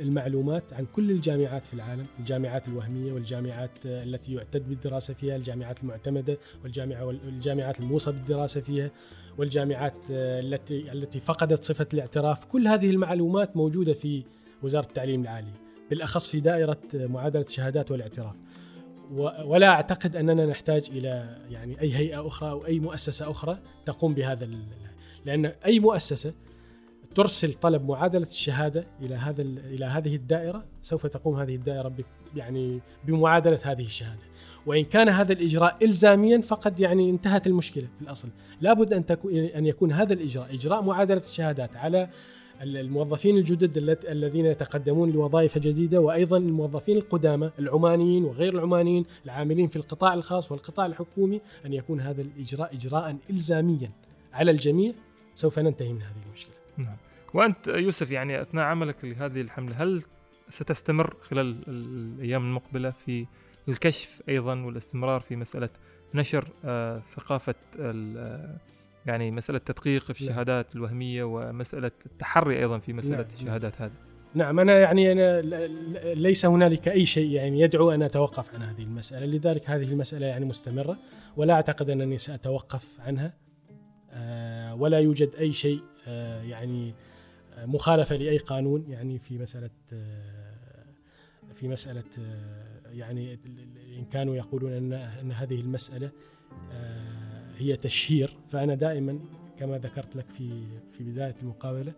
المعلومات 0.00 0.72
عن 0.72 0.86
كل 0.86 1.10
الجامعات 1.10 1.66
في 1.66 1.74
العالم 1.74 2.06
الجامعات 2.18 2.68
الوهمية 2.68 3.12
والجامعات 3.12 3.70
التي 3.84 4.34
يعتد 4.34 4.68
بالدراسة 4.68 5.14
فيها 5.14 5.36
الجامعات 5.36 5.82
المعتمدة 5.82 6.38
والجامعة 6.64 7.04
والجامعات 7.04 7.80
الموصى 7.80 8.12
بالدراسة 8.12 8.60
فيها 8.60 8.90
والجامعات 9.38 9.94
التي 10.10 10.92
التي 10.92 11.20
فقدت 11.20 11.64
صفة 11.64 11.86
الاعتراف. 11.94 12.44
كل 12.44 12.68
هذه 12.68 12.90
المعلومات 12.90 13.56
موجودة 13.56 13.94
في 13.94 14.24
وزارة 14.62 14.86
التعليم 14.86 15.22
العالي 15.22 15.52
بالأخص 15.90 16.28
في 16.28 16.40
دائرة 16.40 16.80
معادلة 16.94 17.42
الشهادات 17.42 17.90
والاعتراف. 17.90 18.34
ولا 19.44 19.68
أعتقد 19.68 20.16
أننا 20.16 20.46
نحتاج 20.46 20.90
إلى 20.90 21.38
يعني 21.50 21.80
أي 21.80 21.94
هيئة 21.94 22.26
أخرى 22.26 22.50
أو 22.50 22.66
أي 22.66 22.80
مؤسسة 22.80 23.30
أخرى 23.30 23.58
تقوم 23.84 24.14
بهذا 24.14 24.48
لأن 25.24 25.46
أي 25.46 25.80
مؤسسة 25.80 26.34
ترسل 27.16 27.52
طلب 27.52 27.88
معادلة 27.88 28.26
الشهادة 28.26 28.86
إلى 29.02 29.14
هذا 29.14 29.42
إلى 29.42 29.84
هذه 29.84 30.16
الدائرة 30.16 30.64
سوف 30.82 31.06
تقوم 31.06 31.36
هذه 31.36 31.54
الدائرة 31.54 31.92
يعني 32.36 32.80
بمعادلة 33.04 33.58
هذه 33.64 33.84
الشهادة 33.84 34.22
وإن 34.66 34.84
كان 34.84 35.08
هذا 35.08 35.32
الإجراء 35.32 35.76
الزاميا 35.82 36.40
فقد 36.40 36.80
يعني 36.80 37.10
انتهت 37.10 37.46
المشكلة 37.46 37.88
في 37.98 38.02
الأصل 38.02 38.28
لابد 38.60 38.92
أن 38.92 39.06
تكون 39.06 39.34
أن 39.34 39.66
يكون 39.66 39.92
هذا 39.92 40.12
الإجراء 40.12 40.54
إجراء 40.54 40.82
معادلة 40.82 41.20
الشهادات 41.20 41.76
على 41.76 42.08
الموظفين 42.62 43.36
الجدد 43.36 43.98
الذين 44.08 44.46
يتقدمون 44.46 45.10
لوظائف 45.10 45.58
جديدة 45.58 46.00
وأيضا 46.00 46.36
الموظفين 46.36 46.96
القدامى 46.96 47.50
العمانيين 47.58 48.24
وغير 48.24 48.54
العمانيين 48.54 49.04
العاملين 49.24 49.68
في 49.68 49.76
القطاع 49.76 50.14
الخاص 50.14 50.52
والقطاع 50.52 50.86
الحكومي 50.86 51.40
أن 51.66 51.72
يكون 51.72 52.00
هذا 52.00 52.22
الإجراء 52.22 52.74
اجراء 52.74 53.16
الزاميا 53.30 53.90
على 54.32 54.50
الجميع 54.50 54.92
سوف 55.34 55.58
ننتهي 55.58 55.92
من 55.92 56.02
هذه 56.02 56.22
المشكلة. 56.26 56.54
نعم. 56.76 56.96
وأنت 57.34 57.68
يوسف 57.68 58.10
يعني 58.10 58.42
أثناء 58.42 58.64
عملك 58.64 59.04
لهذه 59.04 59.40
الحملة 59.40 59.82
هل 59.82 60.02
ستستمر 60.48 61.16
خلال 61.22 61.56
الأيام 61.68 62.42
المقبلة 62.42 62.90
في 62.90 63.26
الكشف 63.68 64.22
أيضا 64.28 64.62
والاستمرار 64.62 65.20
في 65.20 65.36
مسألة 65.36 65.68
نشر 66.14 66.48
آه 66.64 67.02
ثقافة 67.14 67.54
آه 67.80 68.56
يعني 69.06 69.30
مسألة 69.30 69.58
تدقيق 69.58 70.12
في 70.12 70.24
نعم. 70.24 70.30
الشهادات 70.30 70.76
الوهمية 70.76 71.24
ومسألة 71.24 71.90
التحري 72.06 72.58
أيضا 72.58 72.78
في 72.78 72.92
مسألة 72.92 73.16
نعم. 73.16 73.26
الشهادات 73.34 73.82
هذه 73.82 73.92
نعم 74.34 74.60
أنا 74.60 74.78
يعني 74.78 75.12
أنا 75.12 75.40
ليس 76.14 76.46
هنالك 76.46 76.88
أي 76.88 77.06
شيء 77.06 77.30
يعني 77.30 77.60
يدعو 77.60 77.90
أن 77.90 78.02
أتوقف 78.02 78.54
عن 78.54 78.62
هذه 78.62 78.82
المسألة 78.82 79.26
لذلك 79.26 79.70
هذه 79.70 79.92
المسألة 79.92 80.26
يعني 80.26 80.44
مستمرة 80.44 80.98
ولا 81.36 81.54
أعتقد 81.54 81.90
أنني 81.90 82.18
سأتوقف 82.18 83.00
عنها 83.00 83.34
آه 84.10 84.74
ولا 84.74 84.98
يوجد 84.98 85.30
أي 85.38 85.52
شيء 85.52 85.80
آه 86.08 86.42
يعني 86.42 86.94
مخالفة 87.58 88.16
لأي 88.16 88.38
قانون 88.38 88.84
يعني 88.88 89.18
في 89.18 89.38
مسألة 89.38 89.70
في 91.54 91.68
مسألة 91.68 92.04
يعني 92.86 93.38
إن 93.98 94.04
كانوا 94.12 94.36
يقولون 94.36 94.72
أن 94.72 94.92
أن 94.92 95.32
هذه 95.32 95.60
المسألة 95.60 96.10
هي 97.56 97.76
تشهير 97.76 98.36
فأنا 98.48 98.74
دائما 98.74 99.18
كما 99.58 99.78
ذكرت 99.78 100.16
لك 100.16 100.26
في 100.28 100.62
في 100.92 101.04
بداية 101.04 101.34
المقابلة 101.42 101.92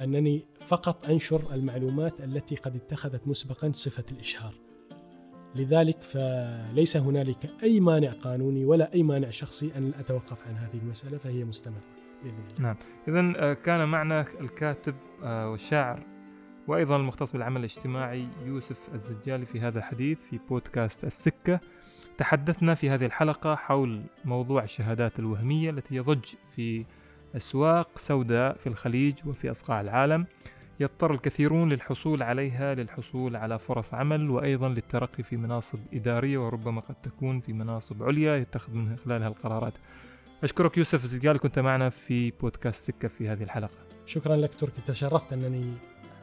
أنني 0.00 0.44
فقط 0.60 1.06
أنشر 1.06 1.54
المعلومات 1.54 2.20
التي 2.20 2.56
قد 2.56 2.76
اتخذت 2.76 3.28
مسبقا 3.28 3.72
صفة 3.74 4.04
الإشهار. 4.12 4.54
لذلك 5.56 6.02
فليس 6.02 6.96
هنالك 6.96 7.50
أي 7.62 7.80
مانع 7.80 8.12
قانوني 8.12 8.64
ولا 8.64 8.92
أي 8.94 9.02
مانع 9.02 9.30
شخصي 9.30 9.70
أن 9.76 9.92
أتوقف 9.98 10.48
عن 10.48 10.54
هذه 10.54 10.78
المسألة 10.82 11.18
فهي 11.18 11.44
مستمرة 11.44 11.99
نعم، 12.58 12.76
اذا 13.08 13.32
آه، 13.36 13.52
كان 13.52 13.88
معنا 13.88 14.24
الكاتب 14.40 14.94
آه، 15.24 15.50
والشاعر 15.50 16.02
وأيضا 16.68 16.96
المختص 16.96 17.32
بالعمل 17.32 17.56
الاجتماعي 17.56 18.28
يوسف 18.46 18.94
الزجالي 18.94 19.46
في 19.46 19.60
هذا 19.60 19.78
الحديث 19.78 20.18
في 20.18 20.40
بودكاست 20.48 21.04
السكة. 21.04 21.60
تحدثنا 22.18 22.74
في 22.74 22.90
هذه 22.90 23.06
الحلقة 23.06 23.54
حول 23.54 24.02
موضوع 24.24 24.62
الشهادات 24.62 25.18
الوهمية 25.18 25.70
التي 25.70 25.94
يضج 25.94 26.24
في 26.56 26.84
أسواق 27.36 27.98
سوداء 27.98 28.56
في 28.56 28.66
الخليج 28.66 29.14
وفي 29.26 29.50
أصقاع 29.50 29.80
العالم. 29.80 30.26
يضطر 30.80 31.14
الكثيرون 31.14 31.68
للحصول 31.68 32.22
عليها 32.22 32.74
للحصول 32.74 33.36
على 33.36 33.58
فرص 33.58 33.94
عمل 33.94 34.30
وأيضا 34.30 34.68
للترقي 34.68 35.22
في 35.22 35.36
مناصب 35.36 35.78
إدارية 35.92 36.38
وربما 36.38 36.80
قد 36.80 36.94
تكون 36.94 37.40
في 37.40 37.52
مناصب 37.52 38.02
عليا 38.02 38.36
يتخذ 38.36 38.74
من 38.74 38.96
خلالها 38.96 39.28
القرارات. 39.28 39.74
أشكرك 40.42 40.78
يوسف 40.78 41.04
زيديال 41.04 41.38
كنت 41.38 41.58
معنا 41.58 41.90
في 41.90 42.30
بودكاست 42.30 42.86
سكة 42.86 43.08
في 43.08 43.28
هذه 43.28 43.42
الحلقة. 43.42 43.78
شكرا 44.06 44.36
لك 44.36 44.54
تركي 44.54 44.80
تشرفت 44.80 45.32
أنني 45.32 45.74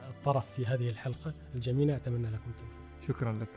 الطرف 0.09 0.51
في 0.51 0.65
هذه 0.65 0.89
الحلقة 0.89 1.33
الجميلة 1.55 1.95
أتمنى 1.95 2.27
لكم 2.27 2.51
التوفيق. 2.51 2.77
شكرا 3.07 3.39
لك. 3.41 3.49